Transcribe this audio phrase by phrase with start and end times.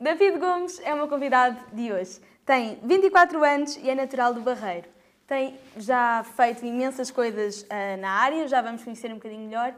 [0.00, 2.20] David Gomes é o meu convidado de hoje.
[2.46, 4.88] Tem 24 anos e é natural do Barreiro.
[5.26, 9.74] Tem já feito imensas coisas uh, na área, já vamos conhecer um bocadinho melhor,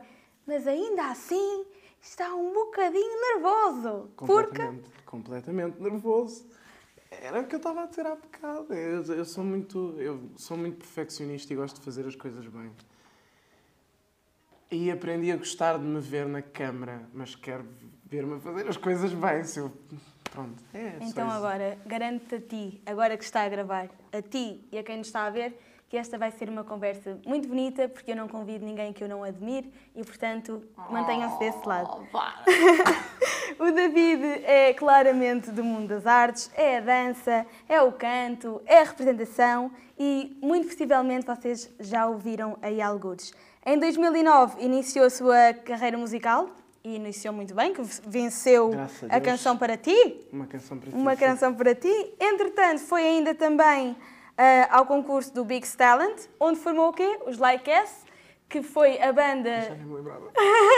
[0.46, 1.66] mas ainda assim
[2.00, 4.10] está um bocadinho nervoso.
[4.14, 5.02] Completamente, porque...
[5.04, 6.46] completamente nervoso.
[7.10, 8.72] Era o que eu estava a dizer há bocado.
[8.72, 12.70] Eu, eu, sou muito, eu sou muito perfeccionista e gosto de fazer as coisas bem.
[14.70, 17.66] E aprendi a gostar de me ver na câmara, mas quero
[18.06, 19.42] ver-me a fazer as coisas bem.
[19.42, 19.72] Se eu...
[20.32, 20.62] Pronto.
[20.72, 24.82] É, então agora, garanto-te a ti, agora que está a gravar, a ti e a
[24.82, 25.58] quem nos está a ver,
[25.90, 29.08] que esta vai ser uma conversa muito bonita, porque eu não convido ninguém que eu
[29.08, 32.08] não admire e, portanto, mantenham-se desse lado.
[32.14, 38.62] Oh, o David é claramente do mundo das artes, é a dança, é o canto,
[38.64, 43.34] é a representação e, muito possivelmente, vocês já ouviram aí alguns.
[43.64, 46.48] Em 2009 iniciou a sua carreira musical
[46.84, 48.72] e iniciou muito bem, que venceu
[49.08, 50.26] a, a, canção para ti.
[50.32, 50.96] Uma canção para ti.
[50.96, 52.14] Uma canção para ti.
[52.18, 53.96] Entretanto, foi ainda também uh,
[54.70, 57.20] ao concurso do Big Talent, onde formou o quê?
[57.26, 58.04] Os Like S,
[58.48, 59.62] que foi a banda.
[59.62, 60.30] Já nem me lembrava.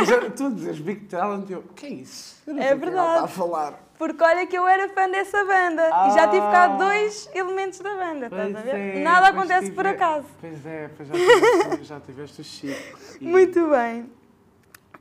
[0.04, 1.60] Já, tu dizes Big Talent, eu.
[1.60, 2.42] O que é isso?
[2.46, 3.12] Eu não é sei verdade.
[3.14, 3.84] está a falar.
[3.96, 6.76] Porque olha que eu era fã dessa banda ah, e já tive cá ah.
[6.76, 8.74] dois elementos da banda, estás a ver?
[8.74, 10.26] É, Nada acontece tive, por acaso.
[10.40, 12.98] Pois é, pois já tiveste, já tiveste o Chico.
[13.20, 13.24] E...
[13.24, 14.10] Muito bem.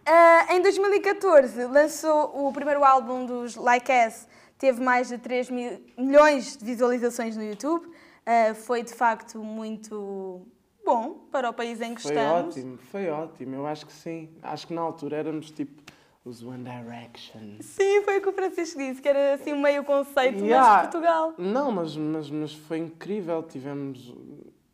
[0.07, 5.81] Uh, em 2014 lançou o primeiro álbum dos Like Us, teve mais de 3 mil,
[5.97, 7.85] milhões de visualizações no YouTube.
[7.85, 10.41] Uh, foi de facto muito
[10.85, 12.53] bom para o país em que foi estamos.
[12.53, 14.29] Foi ótimo, foi ótimo, eu acho que sim.
[14.41, 15.81] Acho que na altura éramos tipo
[16.25, 17.57] os One Direction.
[17.61, 20.67] Sim, foi o que o Francisco disse, que era assim meio conceito, yeah.
[20.67, 21.33] mas Portugal.
[21.37, 24.13] Não, mas, mas, mas foi incrível, tivemos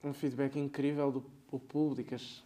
[0.04, 2.44] um feedback incrível do, do público, as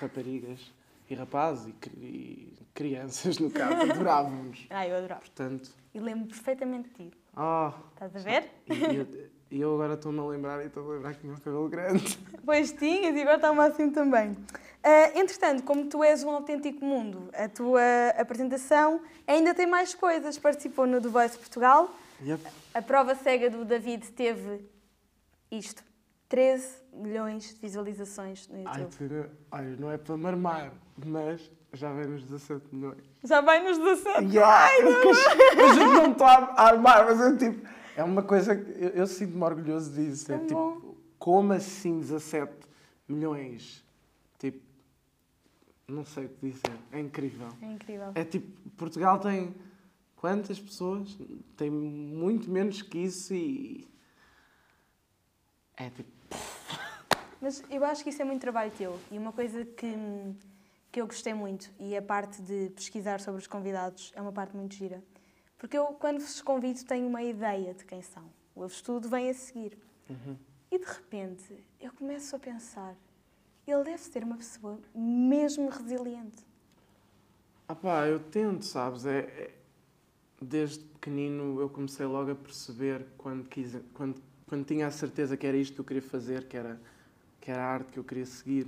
[0.00, 0.75] raparigas
[1.08, 4.66] e rapazes e, e crianças, no caso, adorávamos.
[4.70, 5.20] ah, eu adorava.
[5.20, 5.70] Portanto...
[5.94, 7.12] E lembro perfeitamente de ti.
[7.36, 8.50] Oh, Estás a ver?
[8.68, 9.06] E eu,
[9.50, 12.18] eu agora estou-me a lembrar e estou a lembrar que tinha o cabelo grande.
[12.44, 14.30] Pois tinhas e agora está o máximo também.
[14.30, 17.82] Uh, entretanto, como tu és um autêntico mundo, a tua
[18.16, 20.38] apresentação ainda tem mais coisas.
[20.38, 21.90] Participou no The Voice Portugal.
[22.22, 22.46] Yep.
[22.72, 24.64] A prova cega do David teve
[25.50, 25.82] isto.
[26.28, 29.30] 13 milhões de visualizações no YouTube.
[29.50, 30.72] Ai, olha, não é para marmar,
[31.04, 33.04] mas já vai nos 17 milhões.
[33.22, 34.26] Já vai nos 17?
[34.34, 34.64] Yeah.
[34.64, 37.66] Ai, não, eu, eu não estou a armar, mas eu tipo.
[37.96, 40.30] É uma coisa que eu, eu sinto-me orgulhoso disso.
[40.32, 42.52] É, tipo, como assim 17
[43.08, 43.84] milhões?
[44.38, 44.60] Tipo,
[45.88, 46.78] não sei o que dizer.
[46.92, 47.48] É incrível.
[47.62, 48.12] É incrível.
[48.14, 49.54] É tipo, Portugal tem
[50.14, 51.16] quantas pessoas?
[51.56, 53.88] Tem muito menos que isso e.
[55.76, 56.15] É tipo.
[57.46, 58.98] Mas eu acho que isso é muito trabalho teu.
[59.08, 59.94] E uma coisa que,
[60.90, 64.56] que eu gostei muito, e a parte de pesquisar sobre os convidados é uma parte
[64.56, 65.00] muito gira.
[65.56, 68.24] Porque eu, quando vos convido, tenho uma ideia de quem são.
[68.52, 69.78] O estudo vem a seguir.
[70.10, 70.36] Uhum.
[70.72, 72.96] E de repente, eu começo a pensar:
[73.64, 76.44] ele deve ser uma pessoa mesmo resiliente.
[77.68, 79.06] Ah pá, eu tento, sabes?
[79.06, 79.54] É, é,
[80.42, 85.46] desde pequenino eu comecei logo a perceber quando, quis, quando, quando tinha a certeza que
[85.46, 86.80] era isto que eu queria fazer, que era
[87.46, 88.66] que era a arte que eu queria seguir,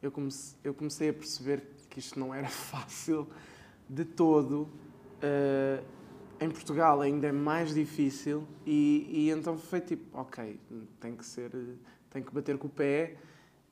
[0.00, 3.28] eu comecei, eu comecei a perceber que isto não era fácil
[3.86, 4.70] de todo.
[5.22, 5.84] Uh,
[6.40, 10.58] em Portugal ainda é mais difícil e, e então foi tipo, ok,
[10.98, 11.50] tem que ser,
[12.08, 13.16] tem que bater com o pé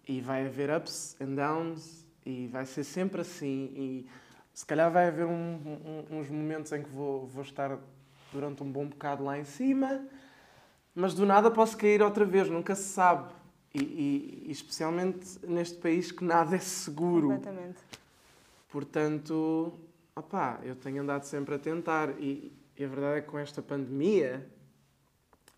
[0.06, 4.06] e vai haver ups and downs e vai ser sempre assim e
[4.52, 7.78] se calhar vai haver um, um, uns momentos em que vou, vou estar
[8.30, 10.06] durante um bom bocado lá em cima,
[10.94, 13.32] mas do nada posso cair outra vez, nunca se sabe.
[13.74, 17.28] E, e, especialmente neste país que nada é seguro.
[17.28, 17.78] Completamente.
[18.68, 19.72] Portanto,
[20.14, 22.10] opá, eu tenho andado sempre a tentar.
[22.20, 24.48] E, e, a verdade é que com esta pandemia,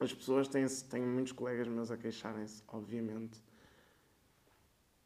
[0.00, 3.42] as pessoas têm, têm muitos colegas meus a queixarem-se, obviamente.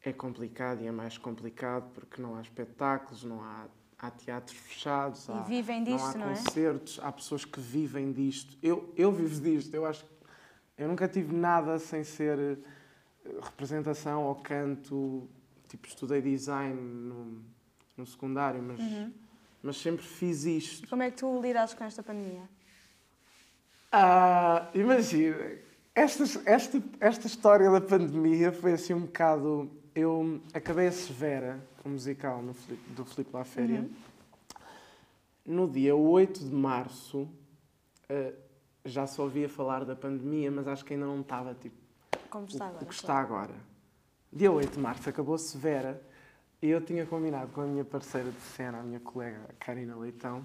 [0.03, 3.67] É complicado e é mais complicado porque não há espetáculos, não há,
[3.99, 6.35] há teatros fechados, e há, vivem disto, não há não é?
[6.37, 7.05] concertos, é?
[7.05, 8.57] há pessoas que vivem disto.
[8.63, 10.07] Eu, eu vivo disto, eu acho
[10.81, 12.59] eu nunca tive nada sem ser
[13.43, 15.29] representação ou canto,
[15.69, 17.43] tipo, estudei design no,
[17.97, 19.13] no secundário, mas, uhum.
[19.63, 20.89] mas sempre fiz isto.
[20.89, 22.49] Como é que tu lidaste com esta pandemia?
[23.93, 25.37] Ah, imagina,
[25.95, 29.71] esta, esta, esta história da pandemia foi assim um bocado.
[29.95, 32.55] Eu acabei a Severa, o musical no,
[32.95, 33.91] do Filipe La Féria, uhum.
[35.45, 37.29] no dia 8 de março.
[38.09, 38.51] Uh,
[38.85, 41.77] já se ouvia falar da pandemia, mas acho que ainda não estava tipo,
[42.31, 42.85] como está agora.
[42.85, 43.55] O que está agora.
[44.33, 46.01] Dia 8 de março acabou Severa
[46.63, 50.45] e eu tinha combinado com a minha parceira de cena, a minha colega Karina Leitão,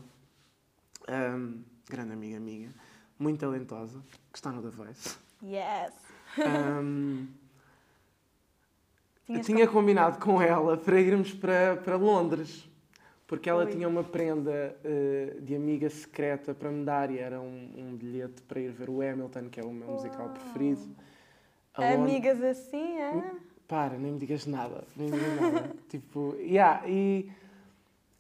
[1.08, 2.70] um, grande amiga minha,
[3.20, 4.02] muito talentosa,
[4.32, 5.18] que está no The Voice.
[5.44, 5.94] Yes!
[6.40, 7.28] Um,
[9.26, 12.70] Tinhas tinha com- combinado com ela para irmos para, para Londres,
[13.26, 13.72] porque ela Ui.
[13.72, 18.44] tinha uma prenda eh, de amiga secreta para me dar e era um, um bilhete
[18.44, 20.34] para ir ver o Hamilton, que é o meu musical Uau.
[20.36, 20.96] preferido.
[21.77, 23.31] Amigas assim, é?
[23.68, 25.72] Para, nem me digas nada, nem me digas nada.
[25.89, 27.30] tipo, yeah, e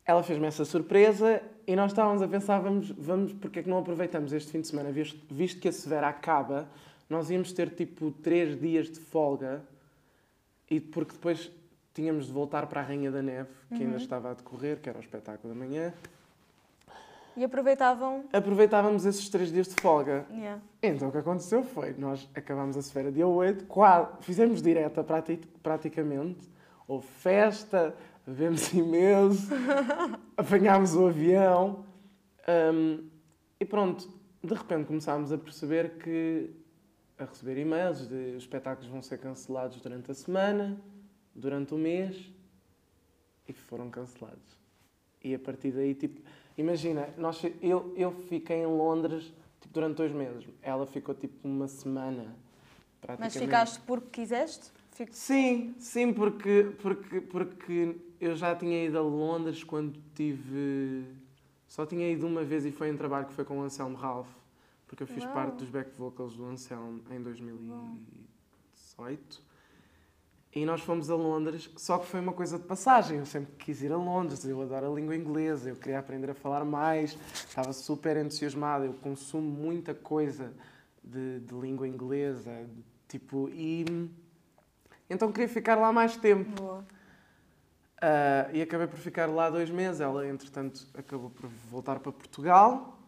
[0.05, 3.79] ela fez-me essa surpresa e nós estávamos a pensar, vamos, vamos, porque é que não
[3.79, 6.67] aproveitamos este fim de semana, visto, visto que a Severa acaba,
[7.09, 9.63] nós íamos ter tipo três dias de folga
[10.69, 11.51] e porque depois
[11.93, 14.01] tínhamos de voltar para a Rainha da Neve, que ainda Uhum.
[14.01, 15.93] estava a decorrer, que era o espetáculo da manhã.
[17.37, 18.23] E aproveitavam.
[18.31, 20.25] Aproveitávamos esses três dias de folga.
[20.31, 20.61] Yeah.
[20.81, 25.41] Então o que aconteceu foi, nós acabámos a Sefera dia 8, quase, fizemos direta prati-
[25.61, 26.49] praticamente,
[26.87, 27.93] houve festa,
[28.25, 29.49] bebemos imenso,
[30.37, 31.83] apanhámos o avião
[32.73, 33.09] hum,
[33.59, 34.07] e pronto,
[34.41, 36.51] de repente começámos a perceber que,
[37.17, 40.79] a receber e-mails de os espetáculos vão ser cancelados durante a semana,
[41.33, 42.31] durante o mês
[43.47, 44.57] e foram cancelados.
[45.23, 46.21] E a partir daí, tipo,
[46.57, 49.31] imagina, nós, eu, eu fiquei em Londres
[49.61, 50.45] tipo, durante dois meses.
[50.61, 52.35] Ela ficou tipo uma semana,
[53.01, 53.35] praticamente.
[53.35, 54.71] Mas ficaste porque quiseste?
[54.91, 55.13] Fico...
[55.13, 61.05] Sim, sim, porque, porque, porque eu já tinha ido a Londres quando tive.
[61.67, 64.29] Só tinha ido uma vez e foi em trabalho que foi com o Anselmo Ralph,
[64.87, 65.33] porque eu fiz Uau.
[65.33, 69.44] parte dos back vocals do Anselmo em 2018.
[70.55, 73.17] E nós fomos a Londres, só que foi uma coisa de passagem.
[73.17, 76.33] Eu sempre quis ir a Londres, eu adoro a língua inglesa, eu queria aprender a
[76.33, 80.53] falar mais, estava super entusiasmado, eu consumo muita coisa
[81.03, 82.65] de, de língua inglesa,
[83.09, 83.83] tipo, e
[85.09, 86.61] então queria ficar lá mais tempo.
[86.61, 86.85] Boa.
[88.01, 90.01] Ah, e acabei por ficar lá dois meses.
[90.01, 92.99] Ela, entretanto, acabou por voltar para Portugal.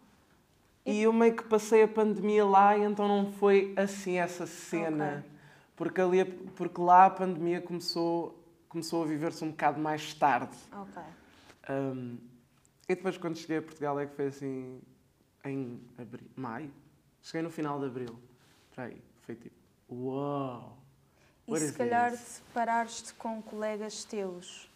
[0.84, 5.24] E eu meio que passei a pandemia lá e então não foi assim essa cena.
[5.26, 5.37] Ok.
[5.78, 8.38] Porque, ali, porque lá a pandemia começou,
[8.68, 10.56] começou a viver-se um bocado mais tarde.
[10.72, 11.02] Ok.
[11.70, 12.18] Um,
[12.88, 14.80] e depois, quando cheguei a Portugal, é que foi assim
[15.44, 16.70] em abril, maio.
[17.22, 18.18] Cheguei no final de abril.
[18.76, 19.54] Aí, foi tipo,
[19.90, 20.76] uau!
[21.46, 24.68] E What se calhar separares-te com colegas teus,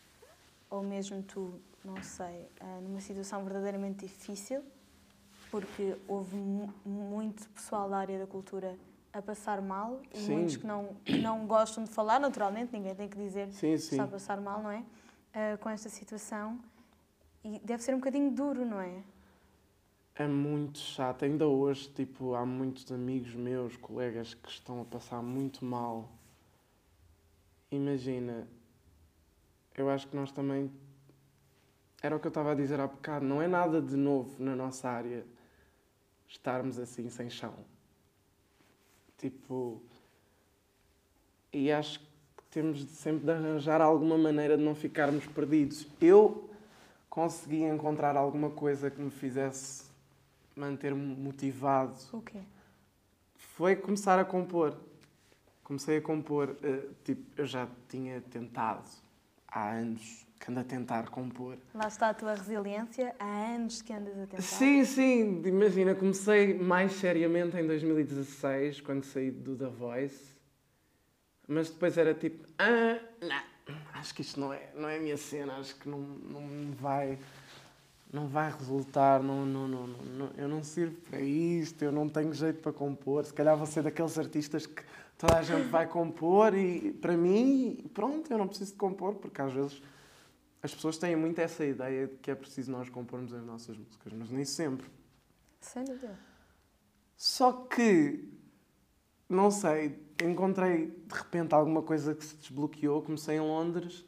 [0.70, 4.62] ou mesmo tu, não sei, ah, numa situação verdadeiramente difícil,
[5.50, 8.76] porque houve mu- muito pessoal da área da cultura
[9.12, 10.34] a passar mal e Sim.
[10.34, 13.78] muitos que não, que não gostam de falar, naturalmente, ninguém tem que dizer Sim, que
[13.78, 13.90] sim.
[13.90, 14.82] está a passar mal, não é?
[15.34, 16.58] Ah, com esta situação.
[17.44, 19.02] E deve ser um bocadinho duro, não é?
[20.14, 21.24] É muito chato.
[21.24, 26.08] Ainda hoje, tipo, há muitos amigos meus, colegas, que estão a passar muito mal.
[27.70, 28.46] Imagina,
[29.74, 30.70] eu acho que nós também.
[32.02, 34.56] Era o que eu estava a dizer há bocado, não é nada de novo na
[34.56, 35.24] nossa área
[36.26, 37.54] estarmos assim sem chão.
[39.22, 39.80] Tipo.
[41.52, 45.86] E acho que temos sempre de arranjar alguma maneira de não ficarmos perdidos.
[46.00, 46.50] Eu
[47.08, 49.84] consegui encontrar alguma coisa que me fizesse
[50.56, 52.40] manter-me motivado O quê?
[53.36, 54.76] foi começar a compor.
[55.62, 58.88] Comecei a compor, eh, tipo, eu já tinha tentado
[59.46, 61.56] há anos que ando a tentar compor.
[61.72, 63.24] Lá está a tua resiliência, há
[63.54, 64.42] anos que andas a tentar.
[64.42, 70.32] Sim, sim, imagina, comecei mais seriamente em 2016, quando saí do The Voice.
[71.46, 75.16] Mas depois era tipo, ah, não, acho que isto não é, não é a minha
[75.16, 77.18] cena, acho que não, não vai,
[78.12, 82.08] não vai resultar, não, não, não, não, não- eu não sirvo para isto, eu não
[82.08, 83.24] tenho jeito para compor.
[83.24, 84.82] Se calhar vou ser daqueles artistas que
[85.18, 89.40] toda a gente vai compor e para mim, pronto, eu não preciso de compor, porque
[89.40, 89.80] às vezes
[90.62, 94.12] as pessoas têm muito essa ideia de que é preciso nós compormos as nossas músicas,
[94.12, 94.88] mas nem sempre.
[95.60, 96.16] Sem dúvida.
[97.16, 98.28] Só que,
[99.28, 103.02] não sei, encontrei de repente alguma coisa que se desbloqueou.
[103.02, 104.04] Comecei em Londres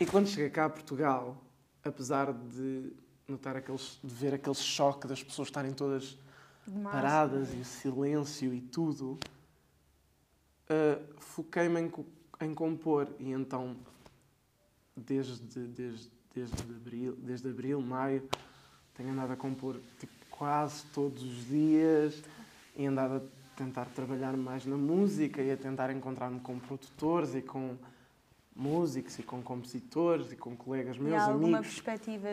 [0.00, 1.40] e quando cheguei cá a Portugal,
[1.84, 2.92] apesar de
[3.28, 6.18] notar aqueles, de ver aquele choque das pessoas estarem todas
[6.66, 6.94] Demais.
[6.94, 9.18] paradas e o silêncio e tudo,
[10.68, 11.92] uh, foquei-me em,
[12.40, 13.76] em compor e então
[14.96, 18.28] desde, desde, desde, abril, desde abril, maio,
[18.94, 22.22] tenho andado a compor tipo, quase todos os dias
[22.76, 27.42] e andado a tentar trabalhar mais na música e a tentar encontrar-me com produtores e
[27.42, 27.76] com
[28.54, 31.80] músicos e com compositores e com colegas E meus, há alguma amigos.
[31.80, 32.28] perspectiva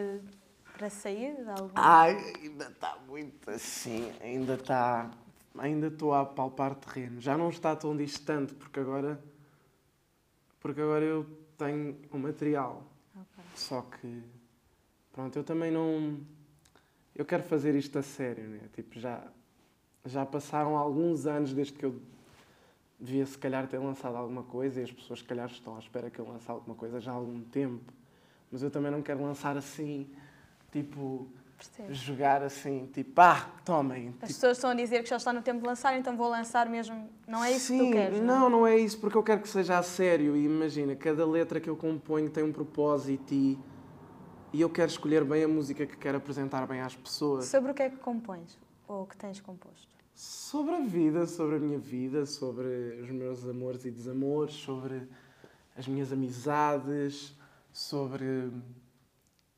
[0.77, 1.36] para sair?
[1.36, 1.72] De algum...
[1.75, 5.12] Ai, ainda está muito assim, ainda está.
[5.58, 7.20] Ainda estou a palpar terreno.
[7.20, 9.22] Já não está tão distante, porque agora.
[10.60, 11.25] Porque agora eu
[11.62, 12.84] tenho o material.
[13.15, 13.44] Ok.
[13.56, 14.24] Só que.
[15.13, 16.20] Pronto, eu também não.
[17.15, 18.62] eu quero fazer isto a sério, né?
[18.74, 19.27] Tipo, já,
[20.06, 22.01] já passaram alguns anos desde que eu
[23.00, 26.10] devia se calhar ter lançado alguma coisa e as pessoas se calhar estão à espera
[26.10, 27.94] que eu lance alguma coisa já há algum tempo.
[28.51, 30.10] Mas eu também não quero lançar assim,
[30.72, 31.27] tipo,
[31.62, 31.94] Percebo.
[31.94, 34.08] jogar assim, tipo, ah, tomem.
[34.08, 36.27] As Tipo, pessoas estão a dizer que já está no tempo de lançar, então vou
[36.30, 37.08] lançar mesmo.
[37.27, 38.20] Não é isso Sim, que tu queres?
[38.22, 40.36] Não, não é isso, porque eu quero que seja a sério.
[40.36, 43.60] E imagina, cada letra que eu componho tem um propósito e,
[44.51, 47.46] e eu quero escolher bem a música que quero apresentar bem às pessoas.
[47.46, 48.58] Sobre o que é que compões?
[48.88, 49.88] Ou o que tens composto?
[50.15, 52.68] Sobre a vida, sobre a minha vida, sobre
[53.01, 55.08] os meus amores e desamores, sobre
[55.77, 57.34] as minhas amizades,
[57.72, 58.51] sobre,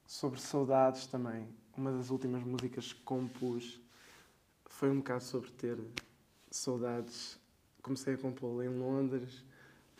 [0.05, 1.47] sobre saudades também.
[1.75, 3.81] Uma das últimas músicas que compus
[4.65, 5.77] foi um bocado sobre ter
[6.51, 7.39] saudades.
[7.81, 9.43] Comecei a compô-la em Londres,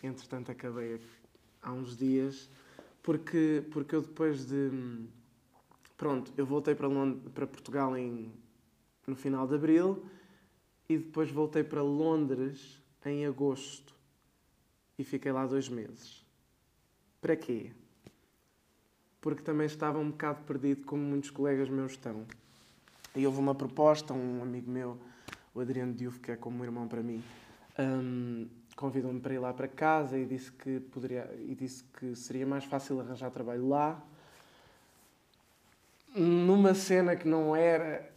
[0.01, 1.01] entretanto acabei
[1.61, 2.49] há uns dias,
[3.01, 4.69] porque, porque eu depois de.
[5.97, 8.31] Pronto, eu voltei para, Lond para Portugal em,
[9.07, 10.05] no final de abril
[10.87, 13.95] e depois voltei para Londres em agosto
[14.97, 16.23] e fiquei lá dois meses.
[17.19, 17.71] Para quê?
[19.23, 22.25] Porque também estava um bocado perdido, como muitos colegas meus estão.
[23.15, 24.97] E houve uma proposta, um amigo meu,
[25.55, 27.23] o Adriano Diouf, que é como um irmão para mim,
[27.79, 32.45] hum, convidou-me para ir lá para casa e disse que poderia e disse que seria
[32.45, 34.03] mais fácil arranjar trabalho lá.
[36.13, 38.11] Numa cena que não era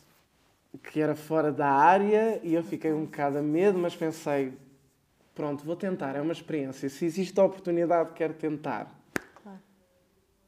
[0.82, 4.52] que era fora da área e eu fiquei um bocado a medo, mas pensei,
[5.36, 6.88] pronto, vou tentar, é uma experiência.
[6.88, 8.95] Se existe a oportunidade, quero tentar.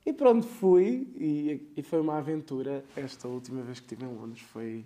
[0.09, 2.83] E pronto, fui e, e foi uma aventura.
[2.97, 4.83] Esta última vez que estive em Londres foi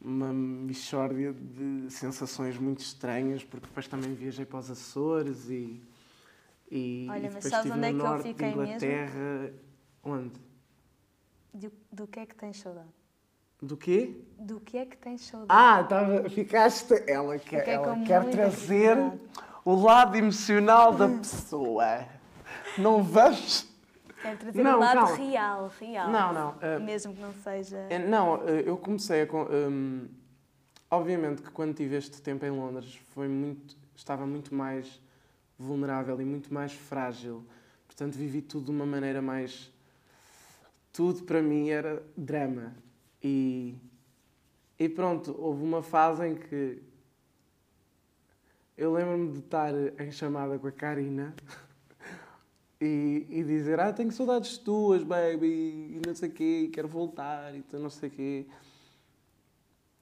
[0.00, 5.82] uma mixórdia de sensações muito estranhas, porque depois também viajei para os Açores e,
[6.70, 8.62] e, Olha, e mas sabes onde é que eu fiquei de mesmo?
[8.62, 9.52] Inglaterra.
[10.04, 10.40] Onde?
[11.52, 12.88] Do, do que é que tens saudade?
[13.60, 14.20] Do quê?
[14.38, 15.48] Do que é que tens saudade?
[15.48, 16.94] Ah, tava, ficaste.
[17.08, 18.96] Ela quer, Fiquei ela quer trazer
[19.64, 22.13] o lado emocional da pessoa.
[22.78, 23.68] Não vamos.
[24.22, 25.16] Quero trazer Não, o lado calma.
[25.16, 26.10] real, real.
[26.10, 26.54] Não, não.
[26.60, 27.76] eh, Mesmo que não seja.
[27.90, 29.26] é, não, eh, eu comecei a.
[29.26, 30.08] con- hum,
[30.90, 35.00] obviamente que quando tive este tempo em Londres foi muito, estava muito mais
[35.58, 37.44] vulnerável e muito mais frágil.
[37.86, 39.70] Portanto, vivi tudo de uma maneira mais.
[40.92, 42.74] Tudo para mim era drama.
[43.22, 43.76] E,
[44.78, 46.80] e pronto, houve uma fase em que
[48.76, 51.34] eu lembro-me de estar em chamada com a Karina
[52.84, 55.46] e, e dizer: Ah, tenho saudades tuas, baby,
[55.96, 58.46] e não sei o quê, e quero voltar, e tu não sei o quê.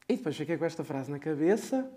[0.08, 1.90] E depois fiquei com esta frase na cabeça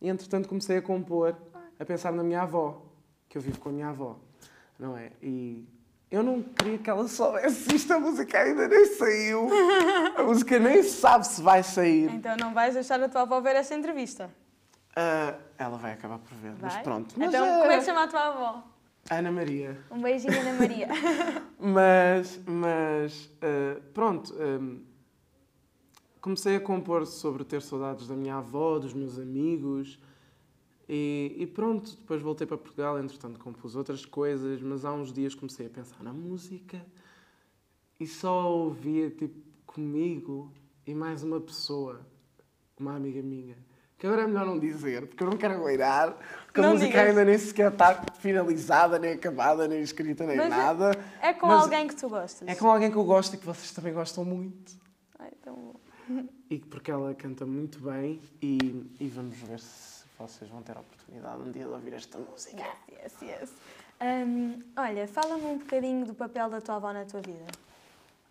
[0.00, 1.36] e entretanto comecei a compor,
[1.78, 2.82] a pensar na minha avó,
[3.28, 4.18] que eu vivo com a minha avó,
[4.78, 5.12] não é?
[5.22, 5.64] E
[6.10, 9.48] eu não queria que ela soubesse isto, a música ainda nem saiu.
[10.16, 12.10] A música nem sabe se vai sair.
[12.10, 14.30] Então não vais deixar a tua avó ver esta entrevista.
[14.96, 16.82] Ah, ela vai acabar por ver, mas Vai?
[16.82, 17.14] pronto.
[17.16, 18.73] Mas então, é- como é que se chama a tua avó?
[19.10, 19.78] Ana Maria.
[19.90, 20.88] Um beijinho, Ana Maria.
[21.58, 24.82] Mas, mas ah, pronto, hum,
[26.20, 29.98] comecei a compor sobre ter saudades da minha avó, dos meus amigos
[30.88, 35.34] e, e pronto, depois voltei para Portugal, entretanto compus outras coisas, mas há uns dias
[35.34, 36.84] comecei a pensar na música
[37.98, 40.52] e só ouvia tipo comigo
[40.86, 42.06] e mais uma pessoa,
[42.78, 43.56] uma amiga minha.
[44.04, 46.90] Que agora é melhor não dizer, porque eu não quero agueirar, porque Não a música
[46.90, 47.08] digas.
[47.08, 50.90] ainda nem sequer está finalizada, nem acabada, nem escrita, nem Mas é- nada.
[51.22, 52.46] É com Mas alguém que tu gostas.
[52.46, 54.74] É com alguém que eu gosto e que vocês também gostam muito.
[55.18, 55.74] Ai, tão bom.
[56.50, 60.80] E porque ela canta muito bem e, e vamos ver se vocês vão ter a
[60.80, 62.62] oportunidade um dia de ouvir esta música.
[62.92, 63.50] Yes, yes, yes.
[64.02, 67.46] Hum, olha, fala-me um bocadinho do papel da tua avó na tua vida.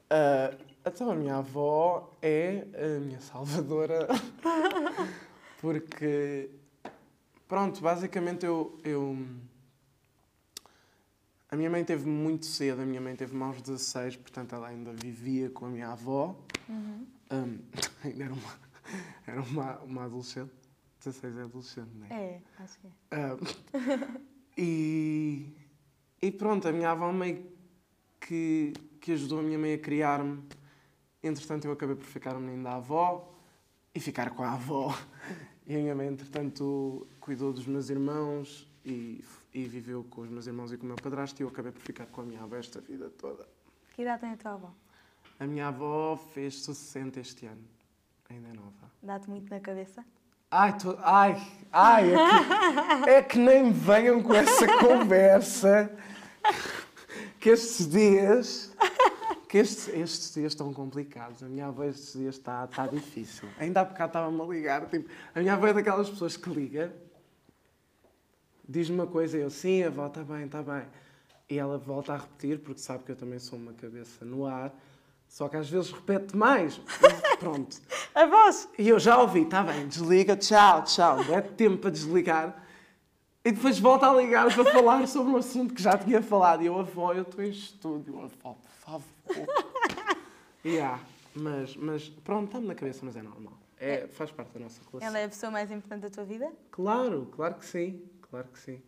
[0.08, 0.54] Ah,
[0.86, 4.08] então a minha avó é a minha salvadora
[5.64, 6.50] porque
[7.48, 9.18] pronto, basicamente eu, eu
[11.50, 14.92] a minha mãe teve muito cedo, a minha mãe teve aos 16, portanto ela ainda
[14.92, 16.38] vivia com a minha avó.
[16.68, 17.08] Uhum.
[17.32, 17.60] Hum,
[18.04, 18.60] ainda era uma,
[19.26, 20.52] era uma, uma adolescente.
[21.00, 22.14] 16 é adolescente, não é?
[22.14, 22.92] É, acho que é.
[23.12, 23.38] Ah,
[24.58, 25.48] e,
[26.22, 27.50] e pronto, a minha avó meio
[28.20, 30.44] que, que ajudou a minha mãe a criar-me.
[31.24, 33.34] Entretanto, eu acabei por ficar o menino da avó
[33.96, 34.94] e ficar com a avó.
[35.66, 40.46] E a minha mãe, entretanto, cuidou dos meus irmãos e, e viveu com os meus
[40.46, 41.42] irmãos e com o meu padrasto.
[41.42, 43.48] E eu acabei por ficar com a minha avó esta vida toda.
[43.96, 44.74] Que idade tem a tua avó?
[45.40, 47.64] A minha avó fez 60 este ano.
[48.30, 48.92] Ainda é nova.
[49.02, 50.04] Dá-te muito na cabeça?
[50.52, 50.96] Ai, tô...
[51.00, 51.42] ai,
[51.72, 55.92] ai, é que, é que nem me venham com essa conversa
[57.40, 58.72] que estes dias,
[59.54, 61.44] Que estes, estes dias estão complicados.
[61.44, 63.48] A minha avó estes dias está, está difícil.
[63.60, 64.90] Ainda há bocado estava-me a ligar.
[64.90, 66.92] Tipo, a minha avó é daquelas pessoas que liga,
[68.68, 70.82] diz-me uma coisa e eu, sim, avó, está bem, está bem.
[71.48, 74.74] E ela volta a repetir, porque sabe que eu também sou uma cabeça no ar.
[75.28, 76.82] Só que às vezes repete mais.
[77.38, 77.80] Pronto.
[78.16, 78.68] A voz!
[78.80, 81.20] E eu já ouvi, está bem, desliga, tchau, tchau.
[81.32, 82.66] É tempo para desligar.
[83.46, 86.64] E depois volta a ligar para falar sobre um assunto que já tinha falado.
[86.64, 89.48] E eu, avó, eu estou em estúdio, avó, por favor.
[90.66, 91.02] yeah.
[91.36, 93.54] mas, mas pronto, está-me na cabeça, mas é normal.
[93.78, 95.06] É, faz parte da nossa relação.
[95.06, 96.50] Ela é a pessoa mais importante da tua vida?
[96.72, 98.82] Claro, claro que sim, claro que sim.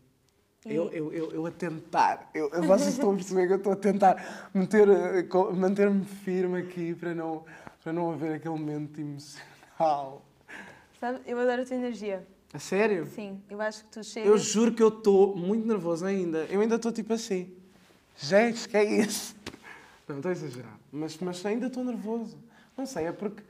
[0.65, 3.75] Eu, eu, eu, eu a tentar, eu, vocês estão a perceber que eu estou a
[3.75, 7.45] tentar eh, manter-me firme aqui para não,
[7.83, 10.25] para não haver aquele momento emocional.
[10.99, 12.25] Sabe, eu adoro a tua energia.
[12.55, 13.05] A sério?
[13.07, 14.29] Sim, eu acho que tu chegas...
[14.29, 16.45] Eu juro que eu estou muito nervoso ainda.
[16.45, 17.53] Eu ainda estou tipo assim.
[18.15, 19.35] Gente, que é isso?
[20.07, 20.79] Não, estou a exagerar.
[20.89, 22.37] Mas, mas ainda estou nervoso.
[22.77, 23.43] Não sei, é porque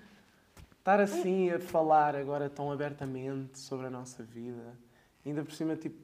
[0.79, 4.75] estar assim a falar agora tão abertamente sobre a nossa vida,
[5.23, 6.01] ainda por cima, tipo,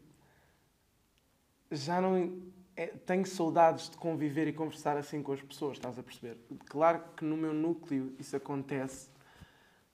[1.72, 2.40] já não.
[2.76, 6.38] É, tenho saudades de conviver e conversar assim com as pessoas, estás a perceber?
[6.68, 9.10] Claro que no meu núcleo isso acontece,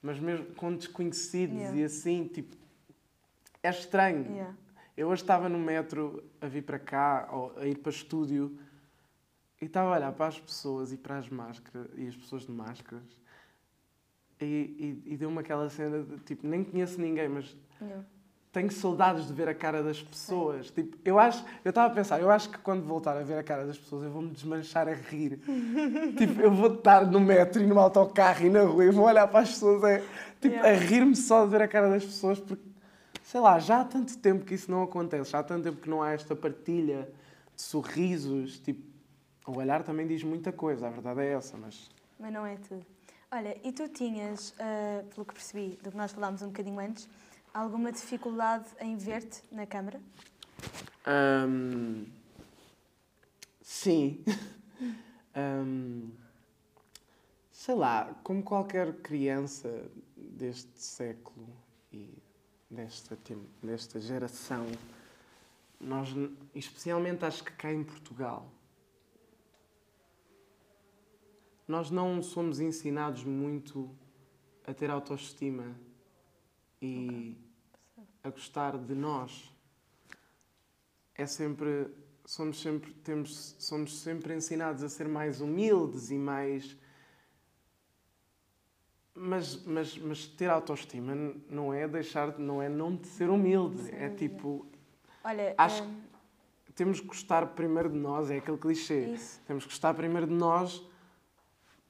[0.01, 1.77] mas mesmo com desconhecidos Yeah.
[1.77, 2.66] e assim, tipo,
[3.67, 4.25] é estranho.
[4.31, 4.53] Yeah.
[4.95, 8.57] Eu hoje estava no metro a vir para cá, ou a ir para estúdio,
[9.61, 12.51] e estava a olhar para as pessoas e para as máscaras, e as pessoas de
[12.51, 13.03] máscaras,
[14.39, 14.45] e,
[15.05, 18.03] e, e deu-me aquela cena de, tipo, nem conheço ninguém, mas Yeah.
[18.51, 20.71] tenho saudades de ver a cara das pessoas.
[20.71, 23.43] Tipo, eu acho, eu estava a pensar, eu acho que quando voltar a ver a
[23.43, 25.39] cara das pessoas, eu vou-me desmanchar a rir.
[26.17, 29.27] tipo, eu vou estar no metro e no autocarro e na rua e vou olhar
[29.27, 29.99] para as pessoas é,
[30.41, 30.69] tipo, Yeah.
[30.69, 32.66] a rir-me só de ver a cara das pessoas, porque,
[33.27, 35.89] sei lá, já há tanto tempo que isso não acontece, já há tanto tempo que
[35.89, 37.11] não há esta partilha
[37.53, 38.81] de sorrisos, tipo,
[39.45, 41.91] o olhar também diz muita coisa, a verdade é essa, mas...
[42.17, 42.85] Mas não é tudo.
[43.29, 47.09] Olha, e tu tinhas, ah, pelo que percebi do que nós falámos um bocadinho antes,
[47.53, 49.99] alguma dificuldade em ver-te na câmara?
[51.05, 52.05] Ahm,
[53.61, 54.23] sim.
[55.35, 56.11] Ahm,
[57.51, 61.49] sei lá, como qualquer criança deste século
[61.91, 62.25] e
[62.69, 64.65] desta, tem- desta geração,
[65.79, 66.09] nós,
[66.53, 68.51] especialmente acho que cá em Portugal,
[71.67, 73.93] nós não somos ensinados muito
[74.65, 75.75] a ter autoestima
[76.81, 77.35] e
[78.23, 79.51] a gostar de nós.
[81.15, 81.87] É sempre
[82.25, 86.77] somos sempre temos somos sempre ensinados a ser mais humildes e mais
[89.19, 91.13] mas mas mas ter autoestima
[91.49, 94.65] não é deixar de- não é não de ser humilde é tipo
[95.23, 99.41] Olha, Acho ah, temos que gostar primeiro de nós é aquele clichê isso.
[99.45, 100.81] temos que gostar primeiro de nós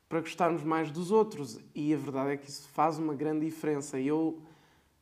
[0.10, 4.00] para gostarmos mais dos outros e a verdade é que isso faz uma grande diferença
[4.00, 4.42] e eu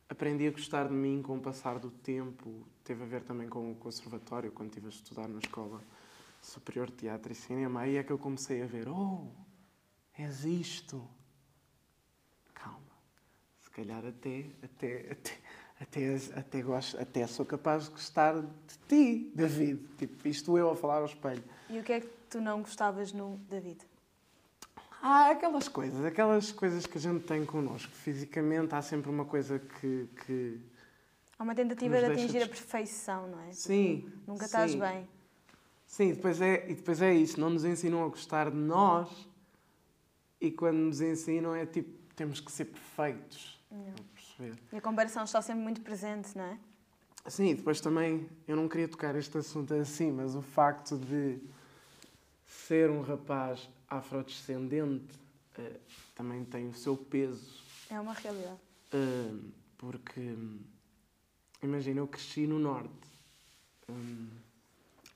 [0.08, 2.66] aprendi a gostar de mim com o passar do tempo.
[2.84, 5.80] Teve a ver também com o conservatório, quando estive a estudar na Escola
[6.42, 7.80] Superior de Teatro e Cinema.
[7.80, 9.26] Aí é que eu comecei a ver: oh,
[10.18, 11.02] és isto.
[13.76, 15.32] Calhar até, até, até,
[15.78, 19.86] até, até, gosto, até sou capaz de gostar de ti, David.
[19.98, 21.44] Tipo, isto eu a falar ao espelho.
[21.68, 23.84] E o que é que tu não gostavas no David?
[25.02, 27.92] Há aquelas coisas, aquelas coisas que a gente tem connosco.
[27.92, 30.08] Fisicamente há sempre uma coisa que.
[30.24, 30.58] que...
[31.38, 33.52] Há uma tentativa de atingir a perfeição, não é?
[33.52, 34.10] Sim.
[34.26, 34.78] Nunca estás sim.
[34.78, 35.06] bem.
[35.84, 37.38] Sim, depois é, e depois é isso.
[37.38, 39.28] Não nos ensinam a gostar de nós
[40.40, 43.55] e quando nos ensinam é tipo, temos que ser perfeitos.
[44.14, 44.58] Perceber?
[44.72, 46.58] E a comparação está sempre muito presente, não é?
[47.28, 51.40] Sim, depois também, eu não queria tocar este assunto assim, mas o facto de
[52.46, 55.18] ser um rapaz afrodescendente
[55.58, 55.80] eh,
[56.14, 57.62] também tem o seu peso.
[57.90, 58.60] É uma realidade.
[58.94, 60.36] Uh, porque,
[61.62, 62.90] imagina, eu cresci no Norte.
[63.88, 64.28] Hum,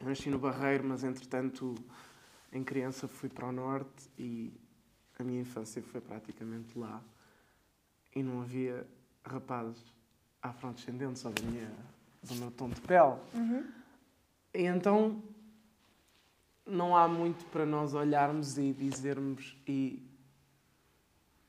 [0.01, 1.75] eu nasci no Barreiro, mas entretanto,
[2.53, 4.53] em criança fui para o Norte e
[5.19, 7.03] a minha infância foi praticamente lá.
[8.15, 8.87] E não havia
[9.25, 9.83] rapazes
[10.43, 11.71] afrodescendentes ou da minha,
[12.23, 13.17] do meu tom de pele.
[13.35, 13.65] Uhum.
[14.55, 15.23] E então
[16.67, 20.03] não há muito para nós olharmos e dizermos e,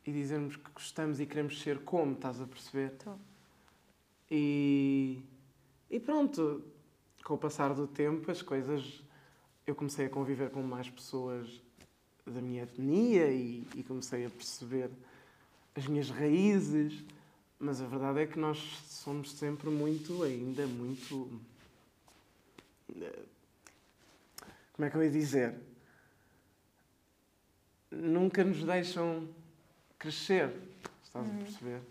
[0.06, 2.93] e dizermos que gostamos e queremos ser como, estás a perceber?
[2.93, 3.19] Estou.
[4.30, 5.21] E,
[5.89, 6.63] e pronto,
[7.24, 9.04] com o passar do tempo as coisas
[9.65, 11.62] eu comecei a conviver com mais pessoas
[12.26, 14.89] da minha etnia e, e comecei a perceber
[15.76, 17.04] as minhas raízes,
[17.60, 18.58] mas a verdade é que nós
[18.88, 21.40] somos sempre muito, ainda muito.
[24.74, 25.72] Como é que eu ia dizer?
[27.92, 29.28] nunca nos deixam
[30.00, 30.56] crescer.
[31.04, 31.82] Estás a perceber?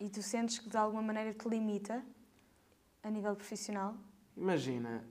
[0.00, 2.02] E tu sentes que de alguma maneira te limita
[3.02, 3.94] a nível profissional?
[4.36, 5.04] Imagina,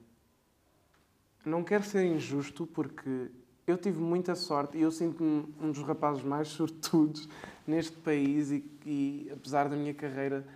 [1.44, 3.30] não quero ser injusto porque
[3.66, 7.28] eu tive muita sorte e eu sinto-me um dos rapazes mais sortudos
[7.66, 10.46] neste país e, e apesar da minha carreira,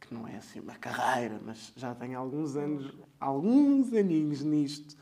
[0.00, 4.96] que não é assim uma carreira, mas já tenho alguns anos, alguns aninhos nisto,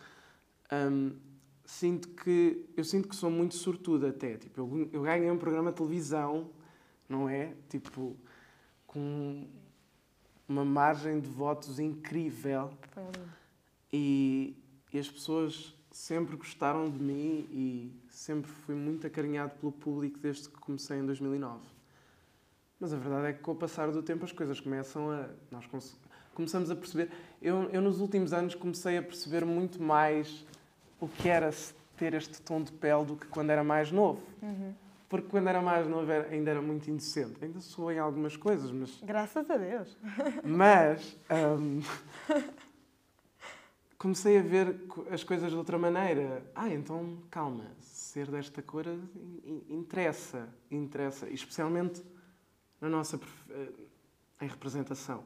[0.73, 1.17] hum,
[1.65, 4.37] sinto que eu sinto que sou muito sortudo até.
[4.37, 6.51] Tipo, eu, eu ganhei um programa de televisão,
[7.09, 7.55] não é?
[7.69, 8.17] Tipo,
[8.87, 9.47] com
[10.49, 13.29] uma margem de votos incrível Foi lindo.
[13.93, 14.57] e,
[14.93, 20.49] e as pessoas sempre gostaram de mim e sempre fui muito acarinhado pelo público desde
[20.49, 21.61] que comecei em 2009.
[22.81, 25.29] Mas a verdade é que com o passar do tempo as coisas começam a.
[25.51, 25.83] Nós come-
[26.35, 27.11] começamos a perceber.
[27.41, 30.45] Eu, eu nos últimos anos comecei a perceber muito mais
[31.01, 31.51] o que era
[31.97, 34.21] ter este tom de pele do que quando era mais novo.
[34.43, 34.75] Uhum.
[35.09, 37.43] Porque quando era mais novo era- ainda era muito inocente.
[37.43, 39.97] Ainda sou em algumas coisas, mas Graças a Deus.
[40.45, 41.17] mas
[41.59, 41.81] hum,
[43.99, 46.43] comecei a ver as coisas de outra maneira.
[46.55, 47.65] Ah, então calma,
[48.17, 52.03] ser desta cor in- interessa, interessa, especialmente
[52.81, 53.69] na nossa eh,
[54.41, 55.23] em representação,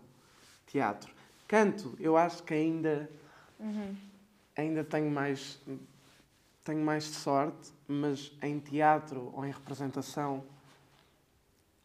[0.66, 1.12] teatro.
[1.46, 3.09] Canto, eu acho que ainda
[3.61, 3.94] Uhum.
[4.57, 5.61] ainda tenho mais
[6.64, 10.44] tenho mais sorte, mas em teatro ou em representação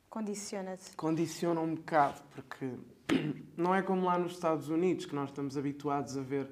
[0.09, 0.95] Condiciona-te.
[0.95, 2.71] condiciona um bocado, porque
[3.55, 6.49] não é como lá nos Estados Unidos, que nós estamos habituados a ver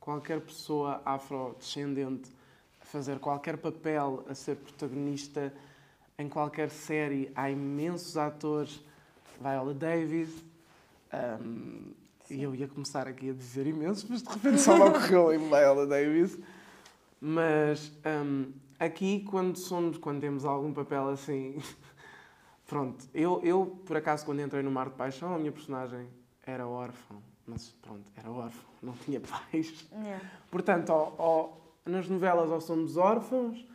[0.00, 2.30] qualquer pessoa afrodescendente
[2.94, 5.52] fazer qualquer papel, a ser protagonista
[6.16, 7.28] em qualquer série.
[7.34, 8.80] Há imensos atores,
[9.40, 10.30] Viola Davis,
[11.42, 11.92] um,
[12.30, 15.38] e eu ia começar aqui a dizer imensos, mas de repente só me ocorreu em
[15.38, 16.38] Viola Davis.
[17.20, 21.60] Mas um, aqui, quando, somos, quando temos algum papel assim
[22.68, 26.06] Pronto, eu, eu, por acaso, quando entrei no Mar de Paixão, a minha personagem
[26.46, 27.16] era órfã.
[27.46, 29.84] Mas pronto, era órfã, não tinha pais.
[29.92, 30.24] Yeah.
[30.50, 33.66] Portanto, ou- ou- nas novelas ou somos órfãos,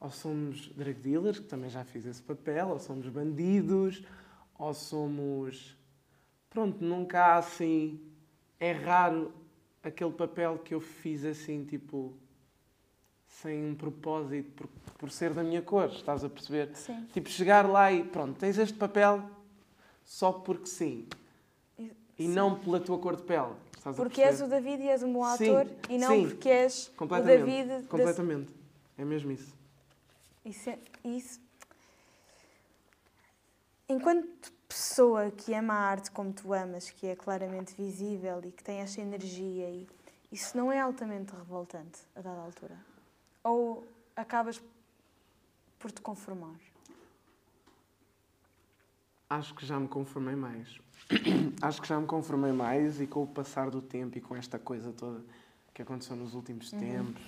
[0.00, 4.02] ou somos drug dealers, que também já fiz esse papel, ou somos bandidos,
[4.58, 5.76] ou somos.
[6.50, 8.00] Pronto, nunca há assim.
[8.60, 9.32] É raro
[9.82, 12.12] aquele papel que eu fiz assim, tipo.
[13.26, 16.74] sem um propósito, por, por ser da minha cor, estás a perceber?
[16.74, 17.06] Sim.
[17.12, 19.22] Tipo, chegar lá e pronto, tens este papel
[20.04, 21.06] só porque sim.
[22.18, 22.28] E- sim.
[22.32, 23.52] não pela tua cor de pele.
[23.96, 26.28] Porque és o David e és um bom Sim, ator e não sim.
[26.28, 27.38] porque és o Completamente.
[27.44, 27.68] David.
[27.82, 28.54] da- Completamente.
[28.96, 29.54] É mesmo isso.
[30.44, 31.40] Isso, é- isso.
[33.88, 38.64] Enquanto pessoa que ama a arte como tu amas, que é claramente visível e que
[38.64, 39.86] tem esta energia, e
[40.32, 42.76] isso não é altamente revoltante a dada altura?
[43.42, 44.60] Ou acabas
[45.78, 46.56] por te conformar?
[49.34, 50.78] Acho que já me conformei mais.
[51.60, 54.58] Acho que já me conformei mais e com o passar do tempo e com esta
[54.60, 55.24] coisa toda
[55.74, 56.78] que aconteceu nos últimos Uhum.
[56.78, 57.22] tempos,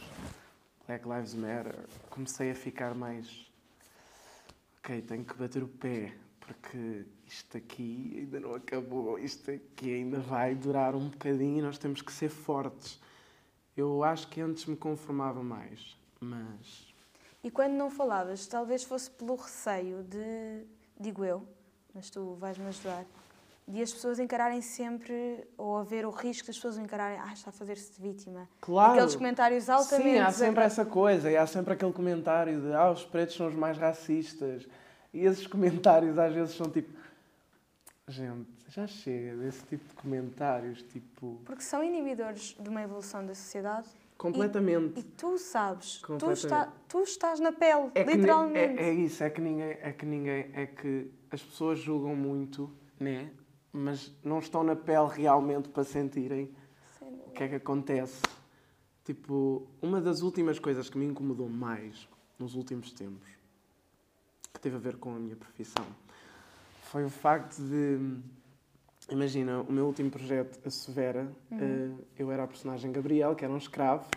[0.87, 1.75] Black Lives Matter,
[2.09, 3.51] comecei a ficar mais.
[4.79, 10.21] Ok, tenho que bater o pé, porque isto aqui ainda não acabou, isto aqui ainda
[10.21, 13.01] vai durar um bocadinho e nós temos que ser fortes.
[13.77, 16.95] Eu acho que antes me conformava mais, mas.
[17.42, 20.64] E quando não falavas, talvez fosse pelo receio de,
[21.01, 21.45] digo eu,
[21.96, 23.04] mas tu vais-me ajudar,
[23.66, 27.52] de as pessoas encararem sempre, ou haver o risco das pessoas encararem, ah, está a
[27.52, 28.48] fazer-se de vítima.
[28.61, 28.92] Claro!
[28.92, 30.11] Aqueles comentários altamente.
[30.11, 33.48] Sim, há sempre essa coisa, e há sempre aquele comentário de ah, os pretos são
[33.48, 34.68] os mais racistas.
[35.12, 36.94] E esses comentários às vezes são tipo.
[38.09, 41.40] Gente, já chega desse tipo de comentários, tipo.
[41.44, 45.00] Porque são inibidores de uma evolução da sociedade Completamente.
[45.00, 48.80] e tu sabes, tu, está, tu estás na pele, É que ni- literalmente.
[48.80, 49.76] É, é isso, é que ninguém.
[49.82, 50.50] É que ninguém.
[50.54, 53.31] É que as pessoas julgam muito, né?
[53.70, 56.51] Mas não estão na pele realmente para sentirem
[57.01, 58.22] o que é que acontece.
[59.05, 63.29] Tipo, uma das últimas coisas que me incomodou mais nos últimos tempos,
[64.53, 65.85] que teve a ver com a minha profissão,
[66.85, 68.18] foi o facto de.
[69.11, 73.53] Imagina, o meu último projeto, a Severa, eh, eu era a personagem Gabriel, que era
[73.53, 74.09] um escravo,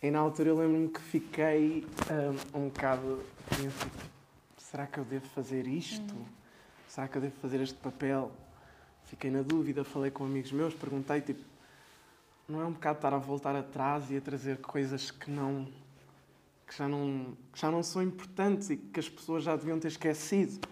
[0.00, 3.20] e na altura eu lembro-me que fiquei eh, um bocado.
[4.74, 6.16] Será que eu devo fazer isto?
[6.88, 8.32] Será que eu devo fazer este papel?
[9.04, 11.44] Fiquei na dúvida, falei com amigos meus, perguntei, tipo,
[12.48, 15.68] não é um bocado estar a voltar atrás e a trazer coisas que não
[16.66, 19.86] que já não que já não são importantes e que as pessoas já deviam ter
[19.86, 20.66] esquecido.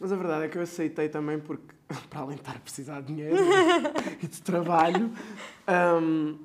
[0.00, 1.72] Mas a verdade é que eu aceitei também porque
[2.10, 3.36] para além de estar a precisar de dinheiro
[4.20, 5.12] e de trabalho,
[6.02, 6.36] hum,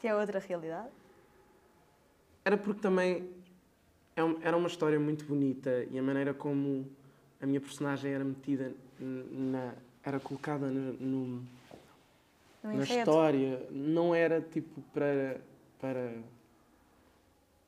[0.00, 0.90] Que é outra realidade.
[2.44, 3.41] era porque também
[4.16, 6.88] é um- era uma história muito bonita e a maneira como
[7.40, 9.74] a minha personagem era metida na.
[10.04, 11.26] era colocada no- no,
[12.64, 15.40] No na história não era tipo para.
[15.80, 16.12] para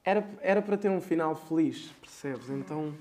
[0.04, 2.50] era, era para ter um final feliz, percebes?
[2.50, 2.94] Então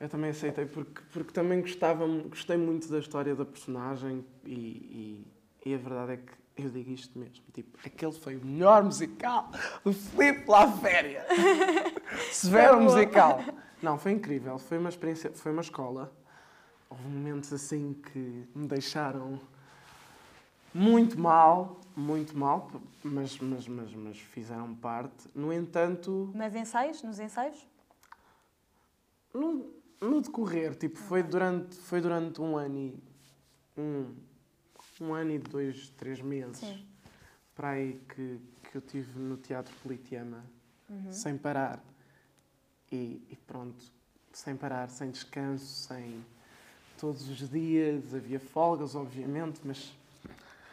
[0.00, 5.24] eu também aceitei porque, porque também gostava, gostei muito da história da personagem e,
[5.64, 7.44] e, e a verdade é que eu digo isto mesmo.
[7.52, 9.50] Tipo, aquele foi o melhor musical
[9.84, 11.24] do Filipe La Féria.
[12.32, 13.40] Severo musical.
[13.82, 14.58] Não, foi incrível.
[14.58, 16.12] Foi uma experiência, foi uma escola.
[16.90, 19.38] Houve momentos assim que me deixaram
[20.72, 22.70] muito mal, muito mal,
[23.02, 25.28] mas, mas, mas, mas fizeram parte.
[25.34, 27.02] No entanto, Mas ensaios?
[27.02, 27.66] Nos ensaios?
[29.32, 33.02] no, no decorrer, tipo, foi durante, foi durante um ano e
[33.76, 34.14] um,
[35.02, 36.84] um ano e dois, três meses Sim.
[37.54, 38.38] para aí que,
[38.70, 40.44] que eu tive no Teatro Politeama,
[40.90, 41.12] Uhum.
[41.12, 41.84] sem parar.
[42.90, 43.76] E, e pronto,
[44.32, 46.24] sem parar, sem descanso, sem
[46.98, 49.92] todos os dias, havia folgas, obviamente, mas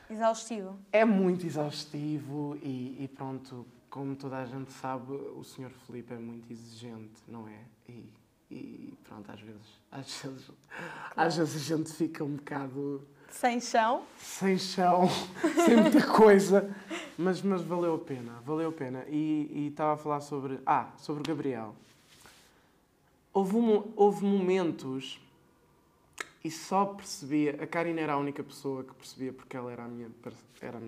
[0.10, 0.78] Exaustivo.
[0.92, 5.70] é muito exaustivo e, e pronto, como toda a gente sabe, o Sr.
[5.86, 7.60] Felipe é muito exigente, não é?
[7.90, 8.10] E,
[8.50, 10.52] e pronto, às vezes, às vezes,
[11.16, 14.04] às vezes a gente fica um bocado Sem chão.
[14.18, 15.08] sem chão,
[15.66, 16.74] sem muita coisa,
[17.18, 19.04] mas, mas valeu a pena, valeu a pena.
[19.10, 21.76] E estava a falar sobre, ah, sobre o Gabriel.
[23.34, 25.20] Houve, um- houve momentos
[26.44, 29.88] e só percebia, a Karina era a única pessoa que percebia porque ela era a
[29.88, 30.10] minha,
[30.62, 30.80] era,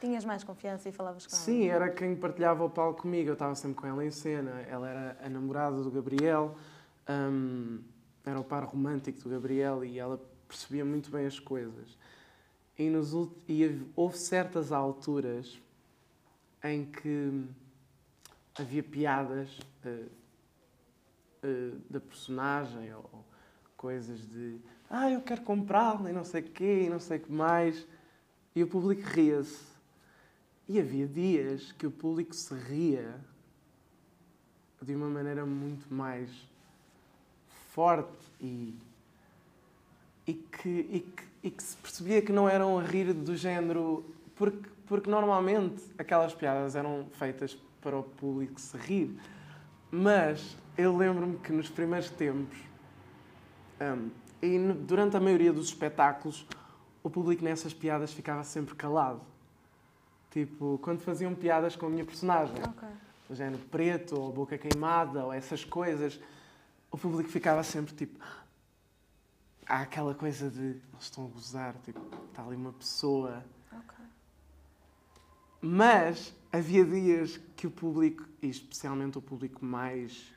[0.00, 1.44] Tinhas mais confiança e falavas com ela.
[1.44, 3.28] Sim, era quem partilhava o palco comigo.
[3.30, 4.60] Eu estava sempre com ela em cena.
[4.68, 6.54] Ela era a namorada do Gabriel,
[7.08, 7.80] hum,
[8.24, 10.20] era o par romântico do Gabriel e ela
[10.52, 11.96] percebia muito bem as coisas.
[12.78, 13.12] E, nos,
[13.48, 15.58] e houve certas alturas
[16.62, 17.44] em que
[18.58, 20.06] havia piadas eh,
[21.42, 23.24] eh, da personagem ou, ou
[23.76, 27.20] coisas de ah, eu quero comprá-la e não sei o quê e não sei o
[27.20, 27.86] que mais.
[28.54, 29.72] E o público ria-se.
[30.68, 33.18] E havia dias que o público se ria
[34.82, 36.30] de uma maneira muito mais
[37.70, 38.76] forte e,
[40.32, 44.04] e, que, e, que, e que se percebia que não eram a rir do género.
[44.36, 49.16] Porque, porque normalmente aquelas piadas eram feitas para o público se rir.
[49.90, 52.58] Mas eu lembro-me que nos primeiros tempos,
[53.80, 54.08] hum,
[54.40, 56.46] e no- durante a maioria dos espetáculos,
[57.02, 59.20] o público nessas piadas ficava sempre calado.
[60.30, 62.88] Tipo, quando faziam piadas com a minha personagem, Ok.
[63.28, 66.18] do género preto, ou boca queimada, ou essas coisas,
[66.90, 68.18] o público ficava sempre tipo.
[69.72, 70.60] Há aquela coisa de.
[70.60, 73.42] Eles estão a gozar, tipo, está ali uma pessoa.
[75.62, 80.30] Mas havia dias que o público, e especialmente o público mais,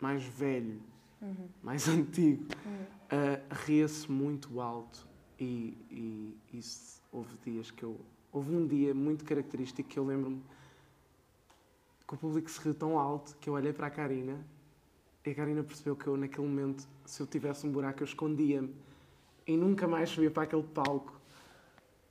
[0.00, 0.80] mais velho,
[1.20, 1.48] Uhum.
[1.60, 2.82] mais antigo, Uhum.
[2.82, 5.08] uh, ria-se muito alto.
[5.36, 8.00] E, e isso, houve dias que eu.
[8.30, 10.40] Houve um dia muito característico que eu lembro-me
[12.06, 14.38] que o público se riu tão alto que eu olhei para a Karina
[15.24, 18.74] e a Karina percebeu que eu, naquele momento, se eu tivesse um buraco, eu escondia-me
[19.46, 21.20] e nunca mais subia para aquele palco.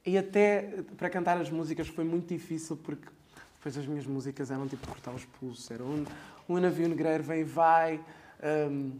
[0.05, 3.07] E até para cantar as músicas foi muito difícil porque
[3.55, 5.69] depois as minhas músicas eram tipo cortar os pulsos.
[5.71, 6.05] Era um,
[6.47, 7.99] um navio negreiro vem e vai.
[8.69, 8.93] hum,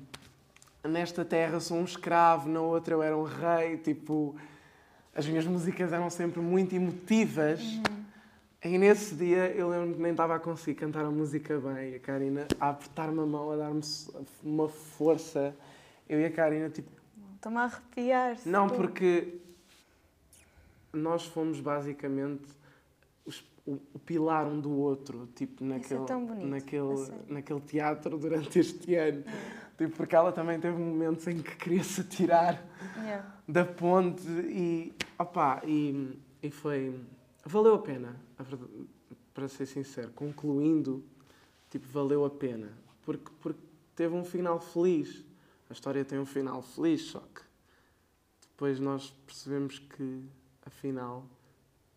[0.83, 3.77] nesta terra sou um escravo, na outra eu era um rei.
[3.77, 4.35] Tipo,
[5.13, 7.61] as minhas músicas eram sempre muito emotivas.
[8.63, 11.91] E nesse dia eu lembro que nem estava a conseguir cantar a música bem.
[11.91, 13.81] E a Karina a apertar-me a mão, a dar-me
[14.43, 15.55] uma força.
[16.07, 16.89] Eu e a Karina, tipo,
[17.35, 18.37] Estou-me a arrepiar.
[18.45, 19.35] não, porque
[20.91, 22.43] nós fomos basicamente
[23.25, 28.59] os- o, o pilar um do outro, tipo, naquele, tão bonito, naquele, naquele teatro durante
[28.59, 29.23] este ano.
[29.77, 32.61] Tipo, porque ela também teve momentos em que queria se atirar
[32.97, 33.25] Yeah.
[33.47, 36.99] da ponte e, opá, e, e foi...
[37.45, 38.71] Valeu a pena, a verdade,
[39.33, 40.11] para ser sincero.
[40.11, 41.03] Concluindo,
[41.69, 42.71] tipo, valeu a pena.
[43.03, 43.61] Porque, porque
[43.95, 45.23] teve um final feliz.
[45.69, 47.41] A história tem um final feliz, só que
[48.51, 50.23] depois nós percebemos que,
[50.65, 51.25] afinal,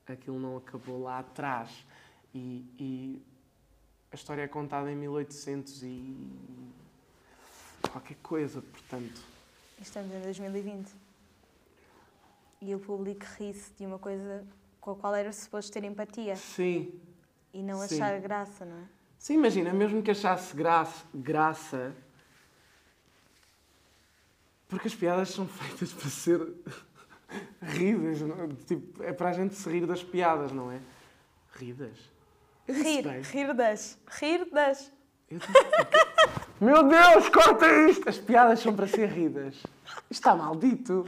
[0.06, 1.84] aquilo não acabou lá atrás.
[2.34, 3.22] E, e
[4.10, 6.16] a história é contada em 1800 e
[7.90, 9.20] qualquer coisa, portanto.
[9.80, 10.92] Estamos em 2020.
[12.60, 14.46] E o público ri-se de uma coisa
[14.82, 17.00] com a qual era suposto ter empatia Sim,
[17.54, 17.94] e não Sim.
[17.94, 18.84] achar graça, não é?
[19.16, 21.94] Sim, imagina, mesmo que achasse graça, graça,
[24.68, 26.54] porque as piadas são feitas para ser
[27.62, 28.48] ridas, não?
[28.48, 30.80] tipo, é para a gente se rir das piadas, não é?
[31.54, 32.10] Ridas?
[32.68, 33.98] Rir, rir das.
[34.08, 34.92] Rir das.
[35.30, 35.46] Disse,
[36.60, 38.08] Meu Deus, corta isto!
[38.08, 39.54] As piadas são para ser ridas.
[39.54, 39.66] Isto
[40.10, 41.06] está maldito.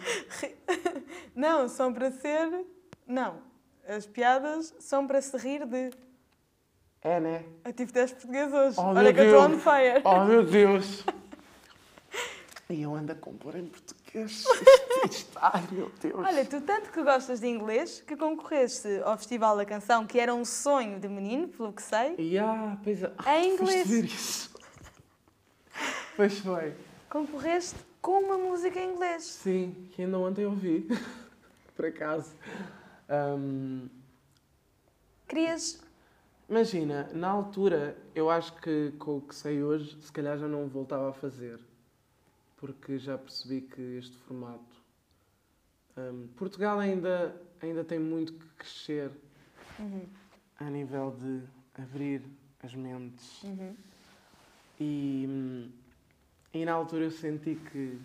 [1.34, 2.64] Não, são para ser.
[3.06, 3.53] Não.
[3.86, 5.90] As piadas são para se rir de.
[7.02, 7.44] É, né?
[7.64, 8.76] Eu tive 10 português hoje.
[8.78, 10.02] Oh, Olha que eu estou on fire.
[10.04, 11.04] Oh, meu Deus!
[12.70, 14.42] E eu ando a compor em português.
[15.36, 16.14] Ai, meu Deus.
[16.16, 20.34] Olha, tu tanto que gostas de inglês que concorreste ao Festival da Canção, que era
[20.34, 22.14] um sonho de menino, pelo que sei.
[22.16, 23.12] E ah, pois é.
[23.36, 23.86] Em inglês.
[23.86, 24.50] ver isso.
[26.16, 26.74] Pois foi.
[27.10, 29.24] Concorreste com uma música em inglês.
[29.24, 30.88] Sim, que ainda ontem ouvi.
[31.76, 32.30] Por acaso.
[33.08, 33.88] Ahm,
[35.28, 35.80] Querias.
[36.48, 40.68] imagina, na altura, eu acho que com o que sei hoje, se calhar já não
[40.68, 41.58] voltava a fazer.
[42.56, 44.82] Porque já percebi que este formato.
[45.96, 49.10] ahm, Portugal ainda, ainda tem muito que crescer
[49.78, 50.06] Uhum,
[50.60, 51.42] a nível de
[51.82, 52.22] abrir
[52.62, 53.42] as mentes.
[53.44, 53.76] uhum.
[54.80, 55.70] E, hum,
[56.52, 57.98] e na altura eu senti que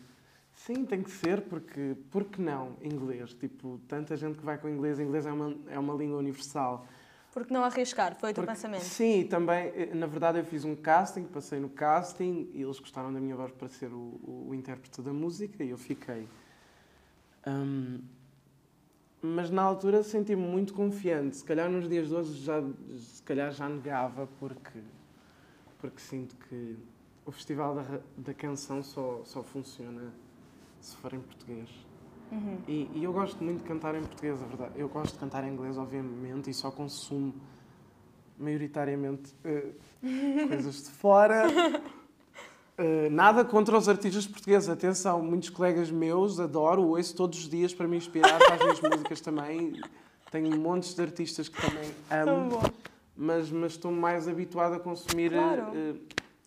[0.59, 3.33] sim, tem que ser, porque porque não inglês?
[3.33, 6.85] Tipo, tanta gente que vai com inglês, inglês é uma, é uma língua universal.
[7.31, 8.83] Porque não arriscar, foi o teu pensamento.
[8.83, 13.13] Sim, também, eh, na verdade eu fiz um casting, passei no casting e eles gostaram
[13.13, 16.27] da minha voz para ser o, o, o intérprete da música e eu fiquei.
[17.45, 18.01] Hum,
[19.21, 21.37] mas na altura senti-me muito confiante.
[21.37, 22.61] Se calhar nos dias de hoje já,
[22.97, 24.79] se calhar já negava porque,
[25.79, 26.77] porque sinto que
[27.25, 30.11] o Festival da, da Canção só, só funciona
[30.81, 31.69] se for em português.
[32.31, 32.57] Uhum.
[32.67, 34.73] E, e eu gosto muito de cantar em português, a verdade.
[34.75, 37.33] Eu gosto de cantar em inglês, obviamente, e só consumo
[38.37, 39.71] maioritariamente eh,
[40.47, 41.45] coisas de fora.
[42.77, 47.73] Eh, nada contra os artistas portugueses, atenção, muitos colegas meus adoro, ouço todos os dias
[47.73, 49.81] para me inspirar para as minhas músicas também.
[50.31, 52.59] Tenho montes de artistas que também amo,
[53.17, 55.71] mas, mas estou mais habituado a consumir, Claro.
[55.75, 55.95] eh,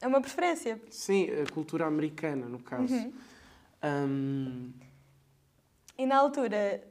[0.00, 0.80] É uma preferência.
[0.88, 2.94] sim, a cultura americana, no caso.
[2.94, 3.12] Uhum.
[3.82, 4.72] Ahm,
[5.98, 6.82] E na altura,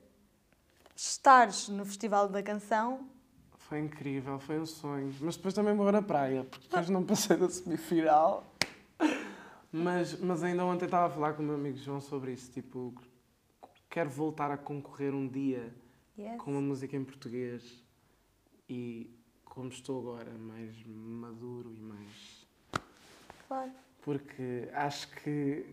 [0.95, 3.09] estares no Festival da Canção,
[3.57, 5.15] Foi incrível, foi um sonho.
[5.21, 8.53] Mas depois também morreu na praia, porque depois não passei da semifinal.
[9.71, 12.51] Mas, mas ainda ontem estava a falar com o meu amigo João sobre isso.
[12.51, 12.93] Tipo,
[13.89, 15.73] quero voltar a concorrer um dia
[16.17, 16.37] yes.
[16.37, 17.81] com uma música em português.
[18.67, 19.09] E
[19.45, 22.47] como estou agora, mais maduro e mais.
[23.47, 23.71] claro.
[24.01, 25.65] Porque acho que.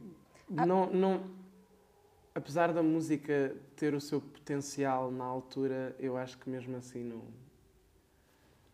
[0.49, 1.21] Não, não.
[2.35, 7.23] Apesar da música ter o seu potencial na altura, eu acho que mesmo assim não.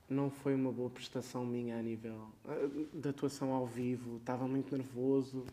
[0.09, 4.19] Não foi uma boa prestação minha a nível ah, de atuação ao vivo.
[4.19, 5.45] Estava muito nervoso.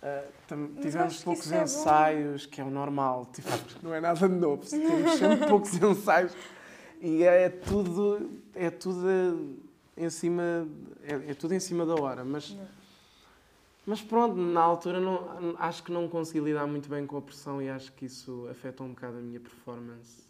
[0.00, 3.26] Ah, Mas tivemos poucos é ensaios, que é o normal.
[3.32, 3.48] Tipo,
[3.82, 4.64] não é nada de novo.
[4.64, 6.32] Temos sempre poucos ensaios.
[7.00, 9.56] E é tudo, é tudo
[9.96, 10.68] em cima,
[11.02, 12.24] é, é tudo em cima da hora.
[12.24, 12.81] Mas Não.
[13.86, 17.60] Mas pronto, na altura não, acho que não consegui lidar muito bem com a pressão
[17.60, 20.22] e acho que isso afetou um bocado a minha performance.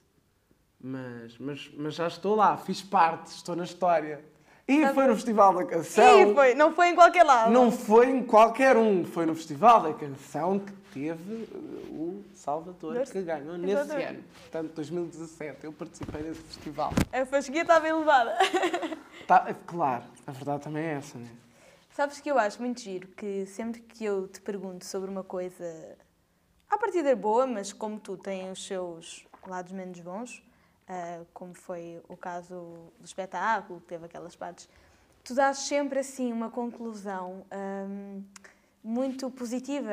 [0.80, 4.24] Mas, mas, mas já estou lá, fiz parte, estou na história.
[4.66, 6.26] E Sabe- foi no Festival da Canção.
[6.26, 6.54] Sim, foi.
[6.54, 7.50] Não foi em qualquer lado.
[7.52, 12.94] Não foi em qualquer um, foi no Festival da Canção que teve uh, o Salvador
[12.94, 14.08] Nesse- que ganhou nesse Exatamente.
[14.10, 14.24] ano.
[14.40, 16.92] Portanto, 2017, eu participei desse festival.
[17.12, 18.36] A fasquia estava elevada.
[19.26, 21.28] Tá, claro, a verdade também é essa, né?
[21.92, 25.96] Sabes que eu acho muito giro que sempre que eu te pergunto sobre uma coisa,
[26.70, 30.42] à partida é boa, mas como tu tem os seus lados menos bons,
[30.88, 32.54] ah, como foi o caso
[32.98, 34.68] do espetáculo, que teve aquelas partes,
[35.22, 38.22] tu dás sempre assim uma conclusão ahm,
[38.82, 39.92] muito positiva.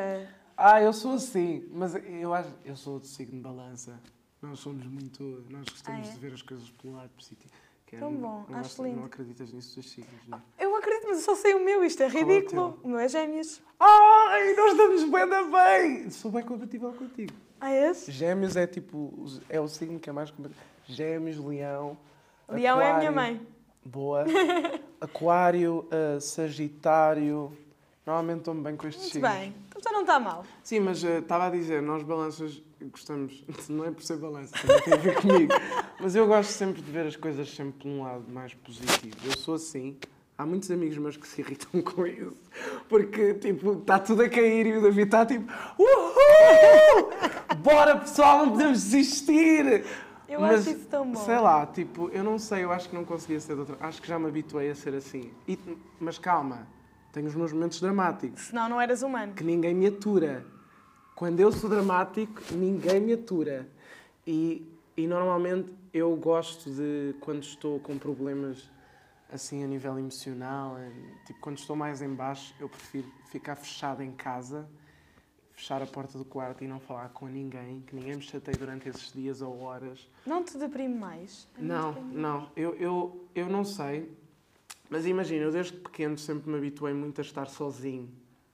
[0.55, 3.99] Ah, eu sou assim, mas eu acho, eu sou do signo de balança.
[4.41, 6.13] Nós somos muito, nós gostamos Ah, é?
[6.13, 7.53] de ver as coisas pelo lado positivo.
[7.85, 8.97] Que é, Tão não- bom, não acho gostas- lindo.
[8.99, 10.41] Não acreditas nisso dos signos, não é?
[10.63, 10.68] Eu
[11.09, 12.79] mas eu só sei o meu, isto é Qual é o ridículo.
[12.83, 13.61] meu é gêmeos.
[13.79, 16.09] Ai, nós estamos bem da bem!
[16.11, 17.33] Sou bem compatível contigo.
[17.59, 17.93] Ah, é?
[17.93, 19.13] Gêmeos é tipo,
[19.49, 20.63] é o signo que é mais compatível.
[20.85, 21.97] Gêmeos, leão.
[22.47, 23.15] Leão é a minha Aquário.
[23.37, 23.47] mãe.
[23.83, 24.25] Boa.
[25.01, 27.51] Aquário, ah, Sagitário.
[28.05, 29.31] Normalmente estou-me bem com estes Muito signos.
[29.31, 30.43] bem, então já não está mal.
[30.63, 32.59] Sim, mas eh, estava a dizer, nós balanças
[32.91, 35.53] gostamos, não é por ser balança, também tem a ver comigo,
[36.01, 39.15] mas eu gosto sempre de ver as coisas sempre por um lado mais positivo.
[39.23, 39.95] Eu sou assim,
[40.39, 42.33] há muitos amigos meus que se irritam com isso,
[42.87, 47.09] porque tipo, está tudo a cair e o David está tipo, uhul!
[47.57, 49.83] Bora pessoal, não podemos desistir!
[50.29, 51.19] Eu Mas, acho isso tão bom.
[51.25, 53.75] Sei lá, tipo, eu não sei, eu acho que não conseguia ser de outra.
[53.79, 55.31] Acho que já me habituei a ser assim.
[55.47, 55.57] E-
[55.99, 56.67] mas calma,
[57.11, 59.33] tenho os meus momentos dramáticos Senão não eras humano.
[59.33, 60.45] que ninguém me atura.
[61.15, 63.67] Quando eu sou dramático, ninguém me atura.
[64.25, 68.69] E, e normalmente eu gosto de, quando estou com problemas
[69.31, 70.77] assim a nível emocional.
[70.77, 70.91] eh,
[71.25, 74.67] Tipo, quando estou mais em baixo, eu prefiro ficar fechado em casa,
[75.53, 78.87] fechar a porta do quarto e não falar com ninguém, que ninguém me chateie durante
[78.89, 80.07] esses dias ou horas.
[80.25, 81.47] Não te deprime mais?
[81.57, 84.11] Não, deprime não, eu, eu, eu não sei,
[84.89, 88.09] mas imagina, eu desde pequeno sempre me habituei muito a estar sozinho.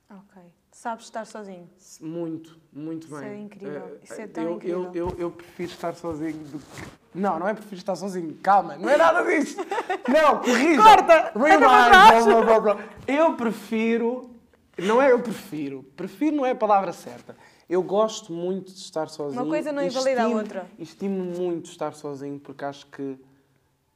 [0.10, 0.42] Ok.
[0.72, 1.70] Sabes estar sozinho?
[2.02, 3.30] Muito, muito Isso bem.
[3.30, 4.84] é incrível, Eh, isso é tão eu, incrível.
[4.94, 7.05] Eu, eu, eu prefiro estar sozinho do que.
[7.16, 8.38] Não, não é prefiro estar sozinho.
[8.44, 9.58] Calma, não é nada disso.
[10.08, 10.82] Não, corrija.
[10.84, 11.32] Corta!
[11.34, 11.60] Rewind.
[11.60, 12.86] Blá, blá, blá.
[13.08, 14.30] Eu prefiro.
[14.78, 15.84] Não é eu prefiro.
[15.96, 17.36] Prefiro não é a palavra certa.
[17.70, 19.42] Eu gosto muito de estar sozinho.
[19.42, 20.68] Uma coisa não invalida a estimo- outra.
[20.78, 23.18] E estimo muito estar sozinho porque acho que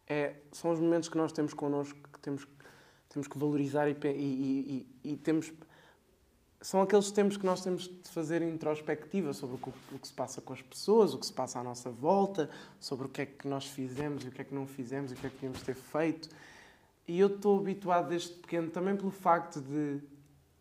[0.07, 2.47] é, são os momentos que nós temos connosco que temos,
[3.09, 5.51] temos que valorizar e, e- e- e- e temos.
[6.61, 10.51] São aqueles tempos que nós temos de fazer introspectiva sobre o que, se passa com
[10.51, 12.49] as pessoas, o que se passa à nossa volta,
[12.81, 15.13] sobre o que é que nós fizemos e o que é que não fizemos e
[15.13, 16.29] o que é que devíamos ter feito.
[17.07, 20.01] E eu estou habituado desde pequeno também pelo facto de,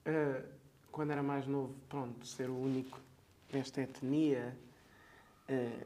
[0.05, 0.45] eh,
[0.93, 3.01] quando era mais novo, pronto, ser o único
[3.51, 4.57] desta etnia,
[5.49, 5.85] eh,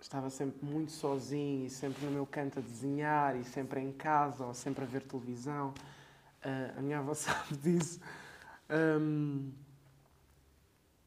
[0.00, 4.44] estava sempre muito sozinho e sempre no meu canto a desenhar e sempre em casa
[4.44, 5.72] ou sempre a ver televisão.
[6.42, 8.00] Eh, a minha avó sabe disso.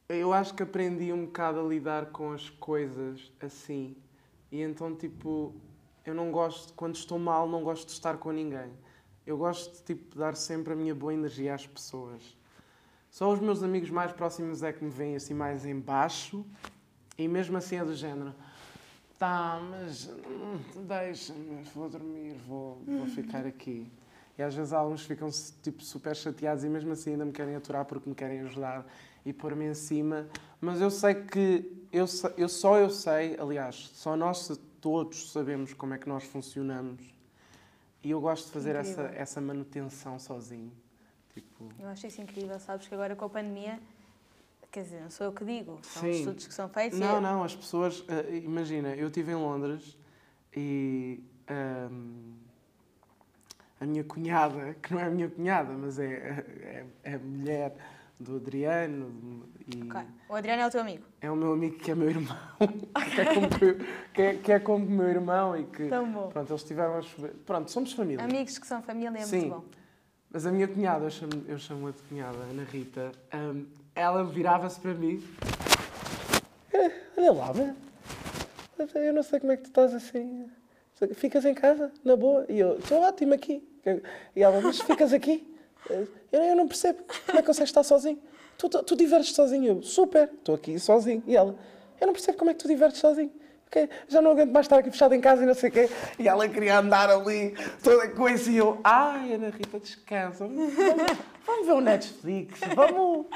[0.09, 3.95] Eu acho que aprendi um bocado a lidar com as coisas assim.
[4.51, 5.53] E então, tipo,
[6.05, 8.71] eu não gosto, quando estou mal, não gosto de estar com ninguém.
[9.25, 12.37] Eu gosto de tipo, dar sempre a minha boa energia às pessoas.
[13.11, 16.45] Só os meus amigos mais próximos é que me veem assim mais em baixo
[17.17, 18.33] e mesmo assim é do género.
[19.17, 23.91] Tá, mas hum, deixa-me, vou dormir, vou, vou ficar aqui.
[24.37, 25.29] E às vezes alguns ficam
[25.63, 28.85] tipo super chateados e mesmo assim ainda me querem aturar porque me querem ajudar
[29.25, 30.27] e pôr-me em cima.
[30.61, 32.05] Mas eu sei que eu,
[32.37, 34.47] eu só eu sei, aliás, só nós
[34.79, 37.01] todos sabemos como é que nós funcionamos.
[38.03, 39.21] E eu gosto de fazer essa, Incrível.
[39.21, 40.71] essa manutenção sozinho.
[41.33, 43.79] Tipo, Eu acho isso incrível, sabes que agora com a pandemia,
[44.71, 46.11] quer dizer, não sou eu que digo, são Sim.
[46.11, 48.03] estudos que são feitos Não, e não, as pessoas.
[48.07, 49.97] eh, imagina, eu estive em Londres
[50.55, 51.23] e.
[51.47, 52.33] ahm,
[53.79, 57.75] a minha cunhada, que não é a minha cunhada, mas é, é, é a mulher
[58.19, 60.01] do Adriano e Ok.
[60.29, 61.03] O Adriano é o teu amigo.
[61.21, 62.35] é o meu amigo que é meu irmão,
[63.13, 63.49] que, é como,
[64.13, 65.87] que, é, que é como meu irmão e que.
[65.87, 66.29] Tão bom.
[66.29, 67.31] Pronto, eles tiveram a chover.
[67.45, 68.23] Pronto, somos família.
[68.23, 69.39] Amigos que são família é Sim.
[69.49, 69.65] muito bom.
[70.31, 73.65] Mas a minha cunhada, eu chamo- eu chamo-a de cunhada, Ana Rita, hum,
[73.95, 75.23] ela virava-se para mim.
[76.73, 77.51] "Eh, Olha lá,
[78.77, 80.49] mas eu não sei como é que tu estás assim.
[81.13, 82.45] Ficas em casa, na boa?
[82.49, 83.63] E eu, estou ótimo aqui.
[84.35, 85.47] E ela, mas ficas aqui?
[85.89, 87.03] Eu, eu não percebo.
[87.25, 88.19] Como é que consegues estar sozinho?
[88.57, 89.65] Tu, tu, tu divertes sozinho?
[89.77, 91.23] Eu, super, estou aqui sozinho.
[91.27, 91.55] E ela,
[92.01, 93.31] eu não percebo como é que tu divertes sozinho.
[93.67, 95.89] Ok, Já não aguento mais estar aqui fechado em casa e não sei o quê.
[96.17, 98.49] E ela queria andar ali, toda com isso.
[98.49, 100.47] E eu, ai, Ana Rita, descansa.
[100.47, 100.73] Vamos,
[101.45, 102.59] vamos ver o Netflix.
[102.75, 103.27] Vamos.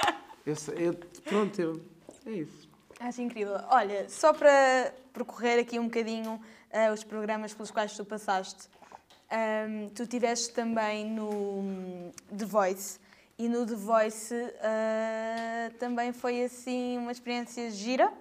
[0.46, 0.94] Eu, eu,
[1.26, 1.82] pronto, eu,
[2.26, 2.70] é isso.
[3.00, 3.60] Acho incrível.
[3.70, 6.42] Olha, só para percorrer aqui um bocadinho
[6.72, 8.68] ah, os programas pelos quais tu passaste,
[9.30, 13.00] ahm, tu estiveste também no hum, The Voice
[13.38, 18.12] e no The Voice ah, também foi assim uma experiência gira.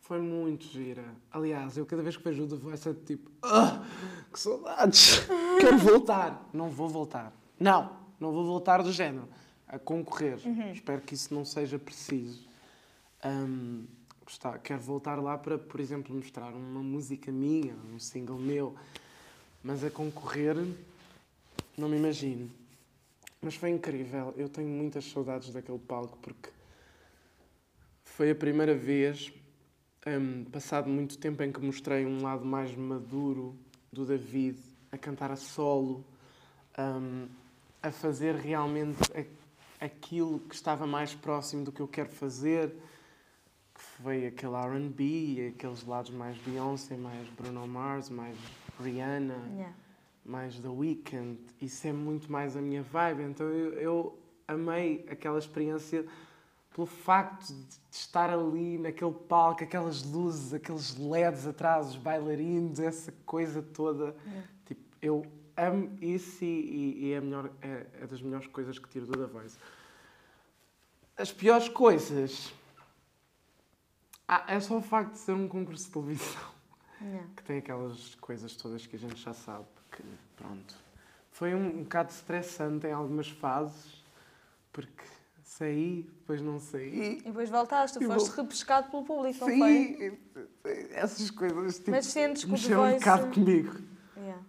[0.00, 1.04] Foi muito gira.
[1.30, 3.82] Aliás, eu cada vez que vejo o The Voice é tipo, "Ah,
[4.32, 5.20] que saudades.
[5.60, 6.48] Quero voltar.
[6.52, 7.32] Não vou voltar.
[7.58, 9.28] Não, não vou voltar do género.
[9.68, 10.38] A concorrer.
[10.72, 12.46] Espero que isso não seja preciso.
[13.22, 13.84] Ahm,
[14.24, 18.74] gostar- quero voltar lá para, por exemplo, mostrar uma música minha, um single meu.
[19.62, 20.56] Mas a concorrer,
[21.76, 22.50] não me imagino.
[23.40, 24.34] Mas foi incrível.
[24.36, 26.50] Eu tenho muitas saudades daquele palco porque
[28.04, 29.32] foi a primeira vez,
[30.06, 33.56] hum, passado muito tempo, em que mostrei um lado mais maduro
[33.92, 34.58] do David,
[34.90, 36.04] a cantar a solo,
[36.78, 37.26] hum,
[37.82, 38.98] a fazer realmente
[39.80, 42.72] aquilo que estava mais próximo do que eu quero fazer,
[44.00, 48.36] foi aquele R&B, aqueles lados mais Beyoncé, mais Bruno Mars, mais
[48.80, 49.74] Rihanna Yeah.
[50.24, 51.38] mais The Weeknd.
[51.60, 53.22] Isso é muito mais a minha vibe.
[53.22, 54.18] Então eu, eu
[54.48, 56.06] amei aquela experiência
[56.74, 63.12] pelo facto de estar ali naquele palco, aquelas luzes, aqueles LEDs atrás, os bailarinos, essa
[63.26, 64.16] coisa toda.
[64.26, 64.48] Yeah.
[64.64, 65.26] Tipo, eu
[65.56, 69.26] amo isso e, e- é, melhor, é, é das melhores coisas que tiro do The
[69.26, 69.58] Voice.
[71.16, 72.52] As piores coisas.
[74.28, 76.52] Ah, é só o facto de ser um concurso de televisão
[77.04, 77.28] Yeah.
[77.36, 80.04] que tem aquelas coisas todas que a gente já sabe que,
[80.36, 80.72] pronto.
[81.32, 84.04] Foi um, um bocado estressante em algumas fases,
[84.72, 85.02] porque
[85.42, 87.18] saí, depois não saí.
[87.18, 89.58] E depois voltaste, tu foste vou- repescado pelo público, não foi?
[89.98, 90.18] Sim,
[90.92, 93.80] essas coisas tipo, Mas sentes que o The mexeram um Voice- bocado comigo.
[94.16, 94.42] Yeah.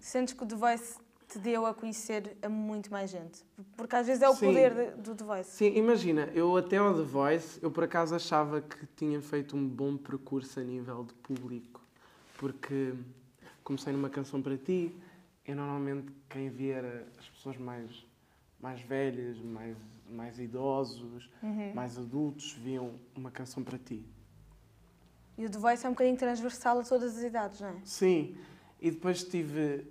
[0.00, 0.98] Sentes que o The Voice
[1.34, 3.44] te deu a conhecer a muito mais gente?
[3.76, 4.46] Porque às vezes é o Sim.
[4.46, 5.50] poder de- do The Voice.
[5.50, 9.66] Sim, imagina, eu até ao The Voice, eu por acaso achava que tinha feito um
[9.68, 11.80] bom percurso a nível de público.
[12.38, 12.94] Porque
[13.64, 14.94] comecei numa canção para ti,
[15.46, 17.90] e normalmente quem via era as pessoas mais,
[18.60, 19.76] mais velhas, mais,
[20.08, 21.72] mais idosos, Uhum.
[21.74, 24.04] mais adultos, viam uma canção para ti.
[25.36, 27.74] E o The Voice é um bocadinho transversal a todas as idades, não é?
[27.84, 28.36] Sim,
[28.80, 29.84] e depois tive.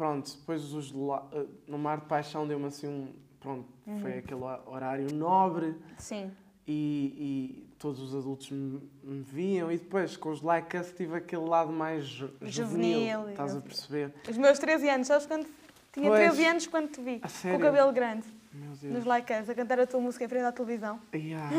[0.00, 0.94] Pronto, depois os,
[1.32, 3.08] eh, no Mar de Paixão deu-me assim um.
[3.38, 3.68] Pronto,
[4.00, 6.30] foi aquele horário nobre Sim.
[6.66, 9.70] e, e todos os adultos me, me viam.
[9.70, 13.28] E depois com os Like Us tive aquele lado mais ju- Juvenil, juvenil.
[13.28, 14.14] Estás a perceber?
[14.26, 15.46] Os meus 13 anos, sabes quando
[15.92, 16.18] tinha Pois.
[16.32, 17.20] 13 anos quando te vi?
[17.42, 19.04] Com o cabelo grande, nos.
[19.04, 20.98] Like Us, a cantar a tua música em frente à televisão.
[21.14, 21.50] Yeah,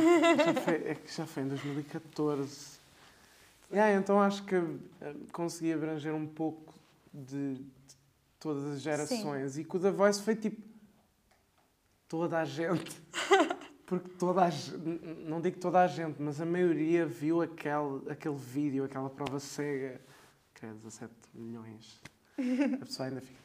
[0.45, 2.79] já foi, é que já foi em 2014.
[3.71, 6.73] Yeah, então acho que eh, consegui abranger um pouco
[7.13, 7.61] de
[8.41, 9.57] todas as gerações.
[9.57, 10.61] E com o The Voice foi tipo
[12.09, 13.01] toda a gente.
[13.85, 14.77] Porque toda a gente,
[15.25, 20.01] não digo toda a gente, mas a maioria viu aquele, aquele vídeo, aquela prova cega.
[20.53, 22.01] Que é 17 milhões.
[22.73, 23.41] A pessoa ainda fica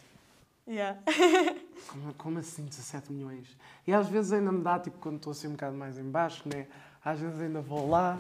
[0.69, 1.01] Yeah.
[1.87, 3.57] como, como assim 17 milhões?
[3.87, 6.43] E às vezes ainda me dá, tipo, quando estou assim um bocado mais em baixo,
[6.49, 6.67] né?
[7.05, 8.19] Às vezes ainda vou lá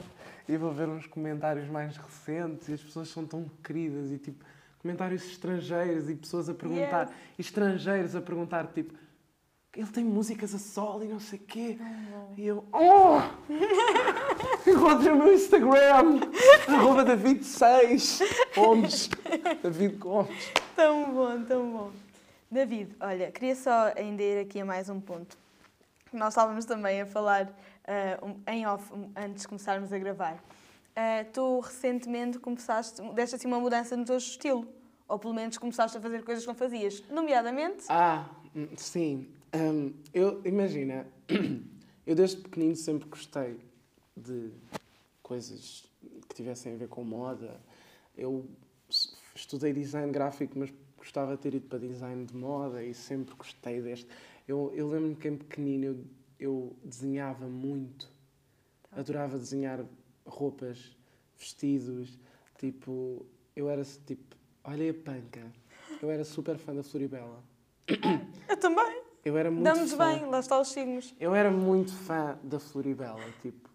[0.48, 4.44] e vou ver uns comentários mais recentes e as pessoas são tão queridas e, tipo,
[4.80, 8.94] comentários estrangeiros e pessoas a perguntar, e estrangeiros a perguntar, tipo,
[9.76, 11.78] ele tem músicas a solo e não sei o quê.
[12.36, 13.20] E eu, oh!
[14.68, 16.20] Encontrei o meu Instagram,
[16.68, 18.20] arroba David6
[18.54, 19.10] Gomes.
[19.62, 20.52] David Gomes.
[20.74, 21.92] Tão bom, tão bom.
[22.50, 25.36] David, olha, queria só ainda ir aqui a mais um ponto.
[26.12, 27.52] Nós estávamos também a falar
[28.22, 30.42] um- em off antes de começarmos a gravar.
[30.98, 34.66] Ah, tu recentemente começaste, deste assim uma mudança no teu estilo,
[35.06, 37.84] ou pelo menos começaste a fazer coisas que não fazias, nomeadamente.
[37.90, 39.28] Ah, hum, sim.
[39.54, 41.06] Hum, eu, imagina,
[42.06, 43.60] eu desde pequenino sempre gostei
[44.16, 44.50] de
[45.22, 45.84] coisas
[46.30, 47.60] que tivessem a ver com moda.
[48.16, 48.48] Eu
[49.34, 53.82] estudei design gráfico, mas gostava de ter ido para design de moda e sempre gostei
[53.82, 54.08] deste.
[54.48, 56.04] Eu, eu lembro-me que em pequenino eu,
[56.40, 58.10] eu desenhava muito.
[58.90, 59.84] Adorava desenhar
[60.26, 60.96] roupas,
[61.38, 62.18] vestidos.
[62.58, 63.24] Tipo,
[63.54, 65.52] eu era tipo, olha a panca.
[66.02, 67.42] Eu era super fã da Floribela.
[68.48, 69.02] Eu também.
[69.24, 70.12] Eu era muito Damos fã.
[70.12, 71.14] bem, lá está os signos.
[71.18, 73.68] Eu era muito fã da Floribela, tipo.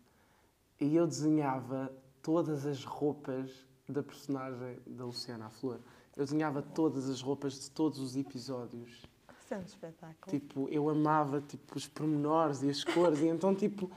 [0.79, 1.91] E eu desenhava
[2.21, 3.51] todas as roupas
[3.87, 5.79] da personagem da Luciana à Flor.
[6.15, 9.03] Eu desenhava todas as roupas de todos os episódios.
[9.43, 10.39] Isso é um espetáculo.
[10.39, 13.91] Tipo, eu amava tipo os pormenores e as cores e então tipo,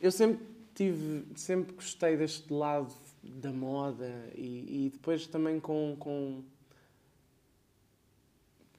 [0.00, 0.44] eu sempre
[0.76, 6.44] tive, sempre gostei deste lado da moda e, e depois também com, com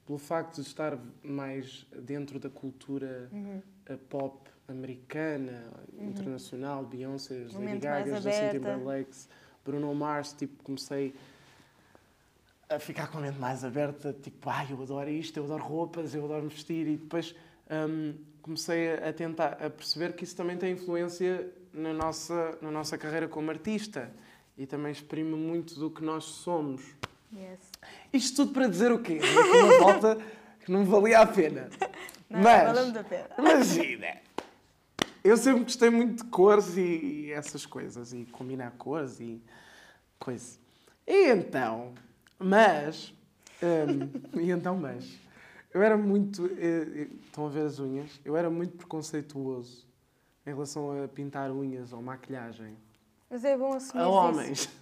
[0.06, 3.60] pelo facto de estar mais dentro da cultura Uhum.
[4.08, 5.64] pop americana,
[5.98, 8.50] internacional, Beyoncé, Lady Gaga, Justin.
[8.50, 9.16] Timberlake,
[9.64, 11.14] Bruno Mars, tipo, comecei
[12.68, 16.14] a ficar com a mente mais aberta, tipo, ai, eu adoro isto, eu adoro roupas,
[16.14, 17.34] eu adoro vestir e depois
[17.70, 22.96] hum, comecei a tentar a perceber que isso também tem influência na nossa, na nossa
[22.98, 24.10] carreira como artista
[24.56, 26.82] e também exprime muito do que nós somos.
[27.32, 27.60] Yes.
[28.12, 29.18] Isto tudo para dizer o quê?
[29.20, 30.18] Uma volta
[30.64, 31.68] que não valia a pena.
[32.30, 33.28] Não, Mas, muito a pena.
[33.38, 34.18] imagina,
[35.24, 39.42] eu sempre gostei muito de cores e, essas coisas, e combinar cores e
[40.18, 40.58] coisa.
[41.06, 41.94] E então,
[42.38, 43.14] mas,
[43.62, 45.18] hum, e então, mas,
[45.72, 48.20] eu era muito, eh, eh, estão a ver as unhas?
[48.22, 49.87] Eu era muito preconceituoso
[50.48, 52.74] em relação a pintar unhas ou maquilhagem
[53.30, 54.12] Mas é bom assumir a isso.
[54.14, 54.68] homens.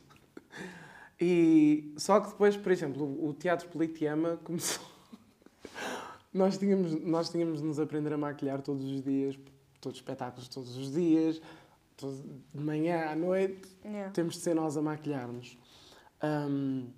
[1.18, 4.84] E só que depois, por exemplo, o Teatro Politeama começou.
[6.32, 9.34] nós, tínhamos, nós tínhamos de nos aprender a maquilhar todos os dias,
[9.80, 11.40] todos os espetáculos todos os dias,
[11.96, 12.22] todo-
[12.54, 14.10] de manhã à noite, Yeah.
[14.12, 15.56] temos de ser nós a maquilhar-nos.
[16.20, 16.88] Ahm,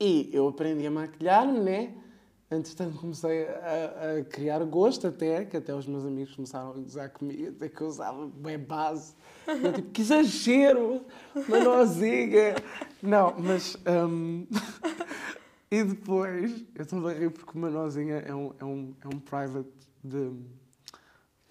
[0.00, 1.94] e eu aprendi a maquilhar-me, né?
[2.56, 7.10] Entretanto, comecei a, a criar gosto até, que até os meus amigos começaram a gozar
[7.10, 9.14] comigo, até que eu usava bem base.
[9.46, 11.02] Eu tipo, que exagero!
[11.34, 12.54] Uma nozinha!
[13.02, 13.76] Não, mas...
[13.86, 14.44] ahm,
[15.70, 19.18] e depois, eu estou a rir porque uma nozinha é um, é um, é um
[19.18, 19.68] private
[20.02, 20.32] de,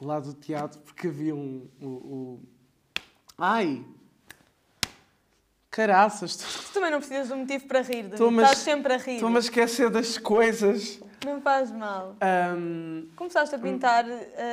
[0.01, 1.67] lá do teatro, porque havia um...
[1.81, 2.41] o- o-
[3.37, 3.83] Ai!
[5.77, 8.21] Caraças, Tu também não precisas de um motivo para rir, David.
[8.31, 9.13] Mas- Estás sempre a rir.
[9.15, 11.01] estou-me a esquecer das coisas.
[11.25, 12.15] Não faz mal.
[12.21, 14.05] Ahm, Começaste a pintar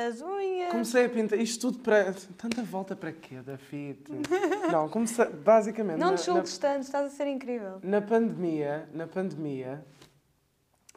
[0.09, 0.71] as unhas.
[0.71, 2.11] comecei a pintar isto tudo para.
[2.37, 3.99] Tanta volta para quê, David?
[4.71, 5.27] Não, comecei.
[5.27, 5.99] Basicamente.
[5.99, 7.79] Não na- te julgues tanto, estás a ser incrível.
[7.83, 9.85] na, na pandemia, na pandemia,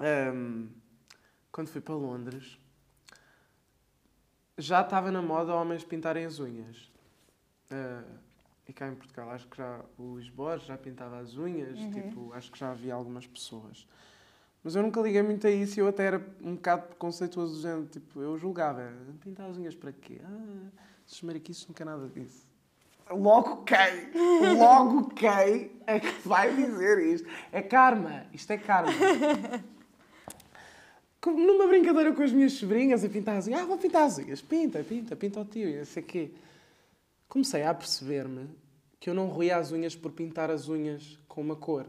[0.01, 0.69] Ahm,
[1.53, 2.57] quando fui para Londres,
[4.57, 6.91] já estava na moda homens pintarem as unhas.
[7.71, 8.03] Ah,
[8.69, 11.91] e cá em Portugal, acho que já o Luís Borges já pintava as unhas, Uhum.
[11.91, 13.87] tipo, acho que já havia algumas pessoas.
[14.63, 17.61] Mas eu nunca liguei muito a isso e eu até era um bocado preconceituoso do
[17.61, 18.91] género, tipo, eu julgava,
[19.21, 20.19] pintar as unhas para quê?
[20.25, 20.69] Ah,
[21.07, 22.47] esses mariquices não quer nada disso.
[23.11, 24.57] Logo quem?
[24.57, 27.29] Logo quem é que vai dizer isto?
[27.53, 28.91] É karma, isto é karma.
[31.27, 33.61] Numa brincadeira com as minhas sobrinhas a pintar as unhas.
[33.61, 34.43] Ah, vou pintar as unhas.
[34.43, 36.31] Pinta, pinta, pinta o tio e não sei o quê.
[37.35, 38.49] Comecei a perceber-me
[39.01, 41.85] que eu não roía as unhas por pintar as unhas com uma cor.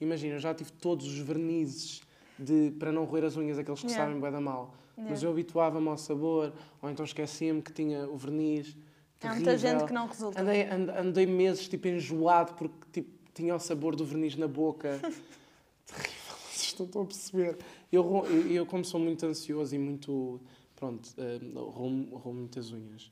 [0.00, 2.00] Imagina, eu já tive todos os vernizes
[2.38, 4.04] de, para não roer as unhas, aqueles que Yeah.
[4.06, 4.72] sabem bem da mal.
[4.96, 5.26] Mas Yeah.
[5.26, 8.76] eu habituava-me ao sabor, ou então esquecia-me que tinha o verniz.
[9.20, 10.40] Há muita gente que não resulta.
[10.40, 15.00] Andei, and- andei meses tipo enjoado porque tipo, tinha o sabor do verniz na boca.
[15.86, 17.58] Terrível, vocês não estão a perceber.
[17.90, 20.40] Eu, eu, eu, como sou muito ansioso e muito.
[20.76, 23.10] Pronto, uh, roubo, muitas unhas.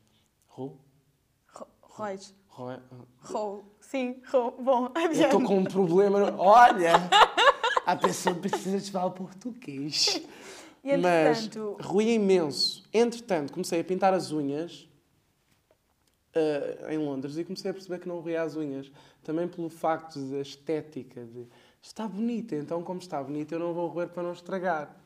[1.95, 2.35] Ro- Rois.
[2.49, 2.79] Ro-
[3.21, 3.65] Rou.
[3.81, 4.51] Sim, rou.
[4.61, 5.25] Bom, Eu adiante.
[5.25, 6.35] estou com um problema.
[6.39, 6.93] Olha!
[7.87, 10.21] A pessoa precisa de falar português.
[10.85, 12.83] E Mas entretanto, ruía imenso.
[12.93, 14.89] Entretanto, comecei a pintar as unhas
[16.35, 18.91] eh, em Londres e comecei a perceber que não ruía as unhas.
[19.23, 21.47] Também pelo facto da estética, de
[21.81, 24.97] está bonita, então como está bonita eu não vou roer para não estragar.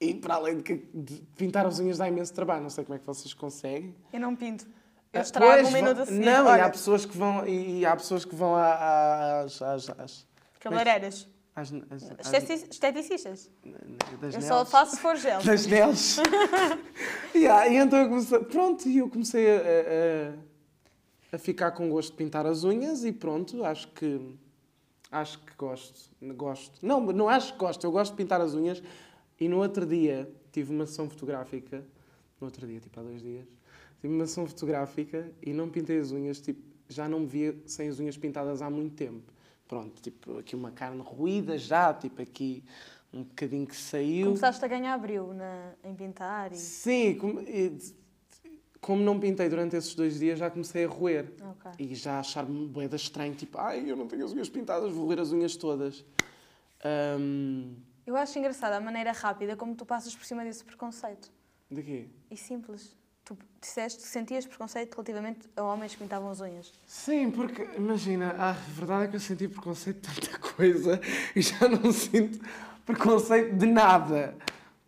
[0.00, 2.94] E para além de, que, de pintar as unhas dá imenso trabalho, não sei como
[2.94, 3.94] é que vocês conseguem.
[4.12, 4.66] eu não pinto.
[5.12, 6.24] Eu Ah, estrago pois, um minuto va- a seguir.
[6.24, 9.90] Não, e Olha, há pessoas que vão, e, e há pessoas que vão às, às,
[9.98, 10.26] às,
[10.60, 11.26] cabeleireiras.
[11.56, 13.50] às, Esteti- Esteticistas.
[14.20, 15.42] das Eu só faço se for gel.
[15.42, 16.18] das neles.
[17.34, 19.60] yeah, e então eu comecei, pronto, e eu comecei a,
[21.32, 24.20] a, a ficar com gosto de pintar as unhas e pronto, acho que
[25.10, 26.84] acho que gosto, gosto.
[26.86, 28.82] Não, não acho que gosto, eu gosto de pintar as unhas
[29.40, 31.82] e no outro dia tive uma sessão fotográfica,
[32.38, 33.46] no outro dia, tipo há dois dias,
[34.00, 37.88] tive uma sessão fotográfica e não pintei as unhas, tipo, já não me via sem
[37.88, 39.32] as unhas pintadas há muito tempo.
[39.66, 42.64] Pronto, tipo, aqui uma carne ruída já, tipo, aqui
[43.12, 44.26] um bocadinho que saiu.
[44.28, 46.56] Começaste a ganhar brilho na, em pintar e...
[46.56, 47.40] Sim, como,
[48.80, 51.32] como não pintei durante esses dois dias, já comecei a roer.
[51.42, 51.70] Ok.
[51.86, 55.20] E já achar-me boeda estranho, tipo, ai, eu não tenho as unhas pintadas, vou roer
[55.20, 56.04] as unhas todas.
[56.84, 57.74] Ahm,
[58.06, 61.30] Eu acho engraçada a maneira rápida como tu passas por cima desse preconceito.
[61.70, 62.06] de quê?
[62.30, 62.96] E simples.
[63.28, 66.72] Tu disseste que sentias preconceito relativamente a homens que pintavam as unhas.
[66.86, 70.98] Sim, porque, imagina, a verdade é que eu senti preconceito de tanta coisa
[71.36, 72.40] e já não sinto
[72.86, 74.34] preconceito de nada.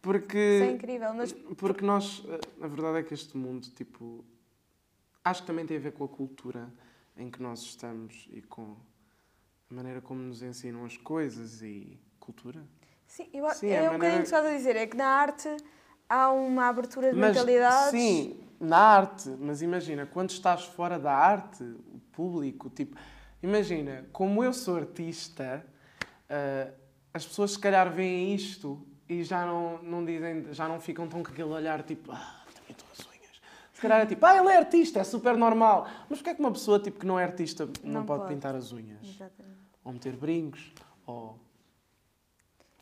[0.01, 0.39] Porque...
[0.39, 2.23] Isso é incrível, mas Porque nós,
[2.63, 4.25] a verdade é que este mundo, tipo,
[5.23, 6.73] acho que também tem a ver com a cultura
[7.19, 8.75] em que nós estamos e com
[9.71, 12.65] a maneira como nos ensinam as coisas e cultura.
[13.07, 15.55] sim, eu, Sim, é um maneira- bocadinho que estás a dizer, é que na arte
[16.11, 17.91] há uma abertura de Mas, mentalidades.
[17.93, 22.97] sim, na arte, mas imagina, quando estás fora da arte, o público, tipo,
[23.43, 25.65] imagina, como eu sou artista,
[26.29, 26.69] ah,
[27.15, 31.23] as pessoas se calhar veem isto e já não, não dizem, já não ficam tão
[31.23, 33.41] com aquele olhar tipo, ah, também estou as unhas.
[33.73, 35.89] Se calhar é tipo, ah, ele é artista, é super normal.
[36.09, 38.35] Mas porquê é que uma pessoa tipo, que não é artista não, Não pode, pode.
[38.35, 38.99] pintar as unhas?
[39.03, 39.59] Exatamente.
[39.85, 40.73] Ou meter brincos,
[41.07, 41.39] ou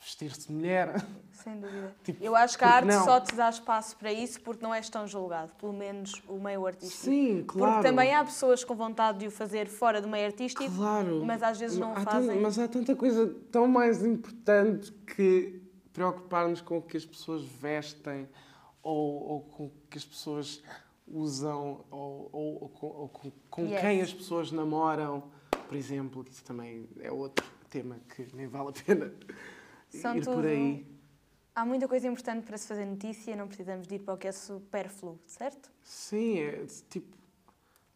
[0.09, 1.04] vestir-se de mulher.
[1.32, 1.94] Sem dúvida.
[2.02, 3.04] Tipo, eu acho que a arte não?
[3.04, 6.66] só te dá espaço para isso porque não és tão julgado, pelo menos o meio
[6.66, 7.04] artístico.
[7.04, 7.74] Sim, claro.
[7.74, 11.22] Porque também há pessoas com vontade de o fazer fora do meio artístico, Claro.
[11.24, 12.40] mas às vezes não o Há tan- fazem.
[12.40, 15.61] mas há tanta coisa tão mais importante que
[15.92, 18.28] preocupar-nos com o que as pessoas vestem
[18.82, 20.62] ou, ou com o que as pessoas
[21.06, 23.80] usam ou, ou- ou com, com- com Yes.
[23.80, 25.24] quem as pessoas namoram,
[25.68, 29.12] por exemplo, que isso também é outro tema que nem vale a pena
[29.91, 30.86] São ir por tudo- aí.
[31.55, 34.28] Há muita coisa importante para se fazer notícia, não precisamos de ir para o que
[34.28, 35.70] é supérfluo, certo?
[35.82, 37.16] Sim, é tipo,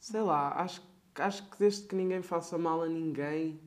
[0.00, 0.82] sei lá, acho,
[1.14, 3.60] acho que desde que ninguém faça mal a ninguém,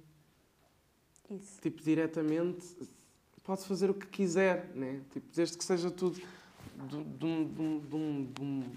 [1.32, 1.62] Isso.
[1.62, 2.76] tipo, diretamente,
[3.44, 5.02] pode fazer o que quiser, né?
[5.12, 8.72] Tipo, desde que seja tudo de, de um, de um- de um- de um-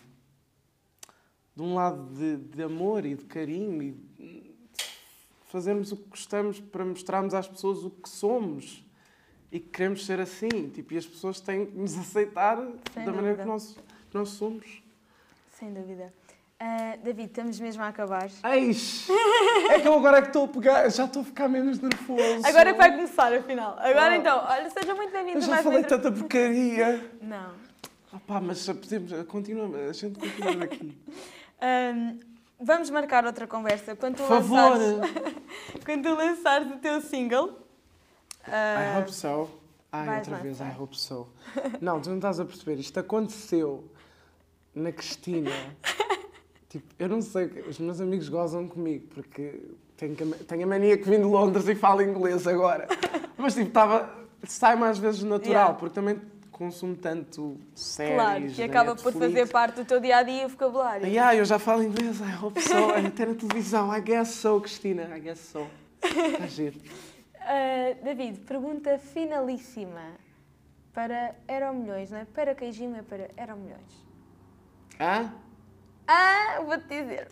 [1.57, 4.55] de um lado de, de amor e de carinho e
[5.47, 8.85] fazermos o que gostamos para mostrarmos às pessoas o que somos
[9.51, 10.49] e que queremos ser assim.
[10.75, 12.57] Tipo, e as pessoas têm que nos aceitar
[12.95, 13.43] Sem da maneira dúvida.
[13.43, 13.77] que nós,
[14.13, 14.83] nós somos.
[15.59, 16.13] Sem dúvida.
[16.61, 18.29] Ah, David, estamos mesmo a acabar.
[18.53, 19.07] Eis!
[19.71, 22.45] É que eu agora é que estou a pegar, já estou a ficar menos nervoso.
[22.45, 23.77] Agora é que vai começar, afinal.
[23.79, 24.17] Agora Ah.
[24.17, 27.11] então, olha, seja muito Eu bem-vindo a já mais falei entre- tanta porcaria.
[27.23, 27.53] Não.
[28.13, 30.99] Ah pá, mas podemos, continua, a gente continua daqui.
[31.61, 32.19] Ahm,
[32.59, 34.57] vamos marcar outra conversa quando tu Por favor!
[34.79, 35.35] lançares,
[35.85, 37.68] quando tu lançares o teu single.
[38.49, 39.49] I Ah, hope so.
[39.93, 40.61] Ai, outra vez.
[40.61, 41.29] I hope so.
[41.81, 42.79] Não, tu não estás a perceber.
[42.81, 43.85] Isto aconteceu
[44.75, 45.51] na Cristina.
[46.69, 49.61] tipo, eu não sei, os meus amigos gozam comigo porque
[49.97, 52.87] tenho, tenho a mania que vim de Londres e falo inglês agora.
[53.37, 54.17] Mas tipo, estava.
[54.45, 55.75] Sai mais vezes natural, Yeah.
[55.75, 56.21] porque também
[56.53, 58.15] consumo tanto séries.
[58.15, 59.35] Claro, que da acaba por Netflix.
[59.35, 61.07] fazer parte do teu dia a dia o vocabulário.
[61.07, 62.75] Yeah, eu já falo inglês, I hope so.
[63.07, 65.67] Até na televisão, I guess so, Cristina, I guess so.
[66.03, 66.79] Está giro.
[67.51, 70.13] Ah, David, pergunta finalíssima
[70.93, 72.27] para Eram Milhões, não é?
[72.27, 74.07] Para Queijinho é para Eram Milhões.
[75.01, 75.33] Hã?
[76.07, 77.29] Ah, vou-te dizer.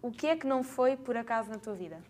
[0.00, 2.00] O que é que não foi por acaso na tua vida?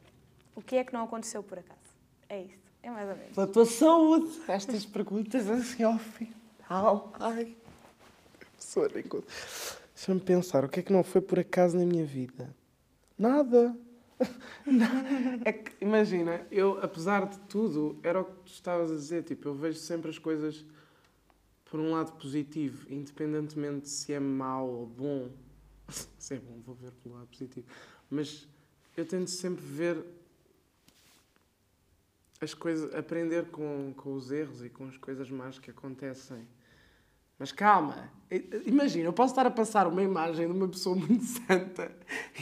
[0.55, 1.81] O que é que não aconteceu por acaso?
[2.29, 2.61] É isso.
[2.83, 3.35] É mais ou menos.
[3.35, 7.15] Pela tua saúde, estas perguntas assim ao final.
[7.19, 7.57] Ai.
[8.59, 12.55] Pessoa Deixa-me pensar, o que é que não foi por acaso na minha vida?
[13.19, 13.75] Nada.
[15.45, 19.49] É que, imagina, eu, apesar de tudo, era o que tu estavas a dizer, tipo,
[19.49, 20.65] eu vejo sempre as coisas
[21.65, 25.31] por um lado positivo, independentemente se é mau ou bom.
[26.19, 27.67] Se é bom, vou ver pelo lado positivo.
[28.09, 28.47] Mas
[28.97, 30.05] eu tento sempre ver
[32.41, 36.47] as coisas, aprender com, com os erros e com as coisas más que acontecem.
[37.41, 38.11] Mas calma,
[38.67, 41.91] imagina, eu posso estar a passar uma imagem de uma pessoa muito santa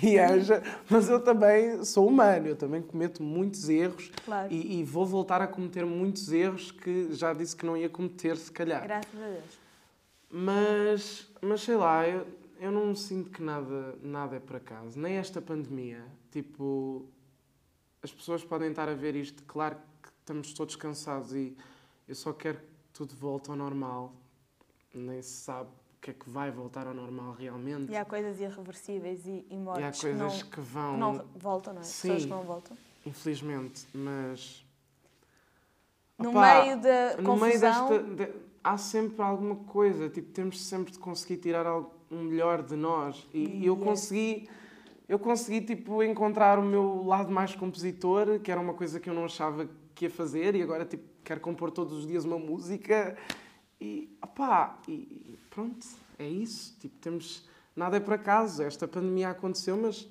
[0.03, 4.53] e anja, mas eu também sou humano, eu também cometo muitos erros Claro.
[4.53, 8.37] e, e vou voltar a cometer muitos erros que já disse que não ia cometer,
[8.37, 8.83] se calhar.
[8.83, 9.45] Graças a Deus.
[10.31, 12.27] Mas, mas sei lá, eu,
[12.61, 14.99] eu não sinto que nada, nada é por acaso.
[14.99, 16.05] Nem esta pandemia.
[16.33, 17.07] Tipo,
[18.03, 19.45] as pessoas podem estar a ver isto.
[19.45, 21.57] Claro que estamos todos cansados e
[22.09, 24.13] eu só quero que tudo volte ao normal.
[24.95, 27.91] Nem se sabe o que é que vai voltar ao normal realmente.
[27.93, 30.99] E há coisas irreversíveis e, e E há mortes que, coisas não, que vão, que
[31.01, 31.85] não voltam, não é?
[31.85, 32.09] Sim.
[32.09, 32.77] Pessoas que não voltam.
[33.05, 34.65] infelizmente, mas.
[36.19, 38.27] No Opá, meio da no meio confusão, desta.
[38.27, 38.33] de-
[38.65, 43.27] há sempre alguma coisa, tipo, temos sempre de conseguir tirar algo, um melhor de nós.
[43.33, 43.85] E, eu Yes.
[43.85, 44.49] consegui.
[45.09, 49.15] Eu consegui, tipo, encontrar o meu lado mais compositor, que era uma coisa que eu
[49.15, 53.17] não achava que ia fazer, e agora, tipo, quero compor todos os dias uma música.
[53.81, 55.87] E, opá, e, pronto,
[56.19, 56.77] é isso.
[56.81, 57.45] Tipo, temos...
[57.77, 58.63] Nada é por acaso.
[58.63, 60.09] Esta pandemia aconteceu, mas,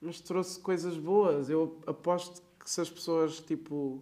[0.00, 1.50] mas trouxe coisas boas.
[1.50, 4.00] Eu aposto que se as pessoas, tipo,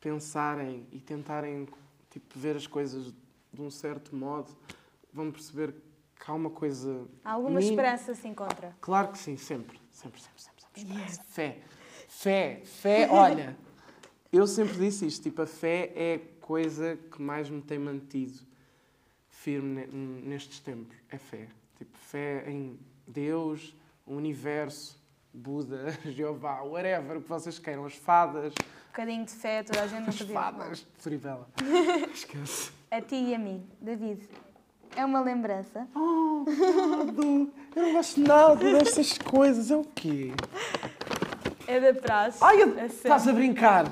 [0.00, 1.66] pensarem e tentarem
[2.10, 3.12] tipo, ver as coisas
[3.52, 4.54] de um certo modo,
[5.12, 5.74] vão perceber
[6.18, 7.06] que há uma coisa.
[7.24, 8.76] alguma mínima- esperança se encontra.
[8.80, 9.80] Claro que sim, sempre.
[9.90, 10.62] Sempre, sempre, sempre.
[10.62, 11.22] sempre esperança.
[11.28, 11.62] Fé.
[12.08, 12.62] Fé.
[12.64, 13.56] Fé, olha.
[14.32, 18.40] Eu sempre disse isto, tipo, a fé é coisa que mais me tem mantido
[19.28, 20.96] firme ne- nestes tempos.
[21.10, 21.46] É fé.
[21.78, 23.74] Tipo, fé em Deus,
[24.06, 24.98] o universo,
[25.32, 29.86] Buda, Jeová, whatever, o que vocês queiram, as fadas, Um bocadinho de fé, toda a
[29.86, 31.48] gente não as fadas, Floribela.
[32.12, 32.72] Esquece.
[32.90, 34.28] A ti e a mim, David.
[34.96, 35.86] É uma lembrança.
[35.94, 39.70] Oh, Ricardo, eu não gosto nada destas coisas.
[39.70, 40.32] É o quê?
[41.68, 42.38] É da praxe.
[42.42, 42.86] Ai, eu- sério.
[42.88, 43.84] estás a brincar?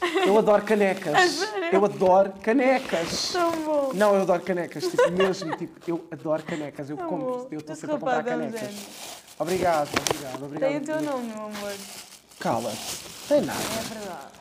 [0.00, 0.28] É.
[0.28, 1.46] Eu adoro canecas.
[1.72, 3.30] Eu adoro canecas.
[3.32, 3.90] Tão bom.
[3.94, 7.48] Não, eu adoro canecas, tipo, mesmo, tipo, eu adoro canecas, eu Tão compro, bom.
[7.50, 8.70] eu estou sempre a comprar é canecas.
[9.38, 10.70] Obrigado, obrigado, obrigado.
[10.70, 11.72] Tem o teu nome, meu amor.
[12.40, 12.98] Cala-te.
[13.28, 13.58] Tem nada.
[13.58, 14.36] É verdade.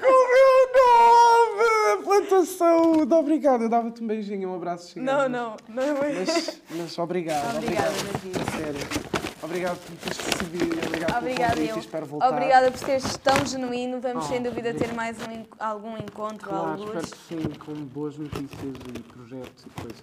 [0.00, 2.04] Com o meu nome!
[2.04, 3.62] Pela tua saúde, obrigado.
[3.62, 5.06] Eu dava-te um beijinho, um abraço gigante.
[5.06, 7.90] Não, não, não é Mas, mas obrigado, Obrigada.
[7.90, 8.50] David.
[8.56, 9.09] Sério.
[9.42, 12.28] Obrigado por teres recebido, obrigado Obrigada, pelo convite espero voltar.
[12.30, 14.00] Obrigada por seres tão genuíno.
[14.00, 17.10] Vamos Oh, sem dúvida ter mais um algum encontro, Claro, espero alguns.
[17.10, 20.00] que sim, com boas notícias e projetos e coisas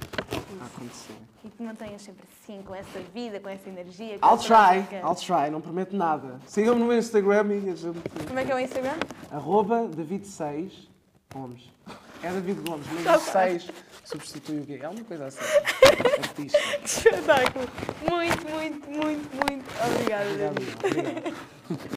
[0.60, 1.14] a acontecer.
[1.46, 4.18] E que mantenhas sempre assim, com essa vida, com essa energia.
[4.18, 4.96] com I'll try, música.
[4.98, 6.40] I'll try, não prometo nada.
[6.48, 8.00] Sigam-me no Instagram e a gente...
[8.28, 8.96] Como é que é o Instagram?
[9.32, 10.72] Arroba David6
[11.32, 11.62] Gomes.
[12.24, 13.68] É David Gomes, mas o 6
[14.08, 14.80] substitui o quê?
[14.82, 15.40] É uma coisa assim.
[16.24, 16.58] Artista.
[16.80, 17.68] Que espetáculo!
[18.10, 21.88] Muito, muito, muito, muito obrigada, Obrigado, obrigado.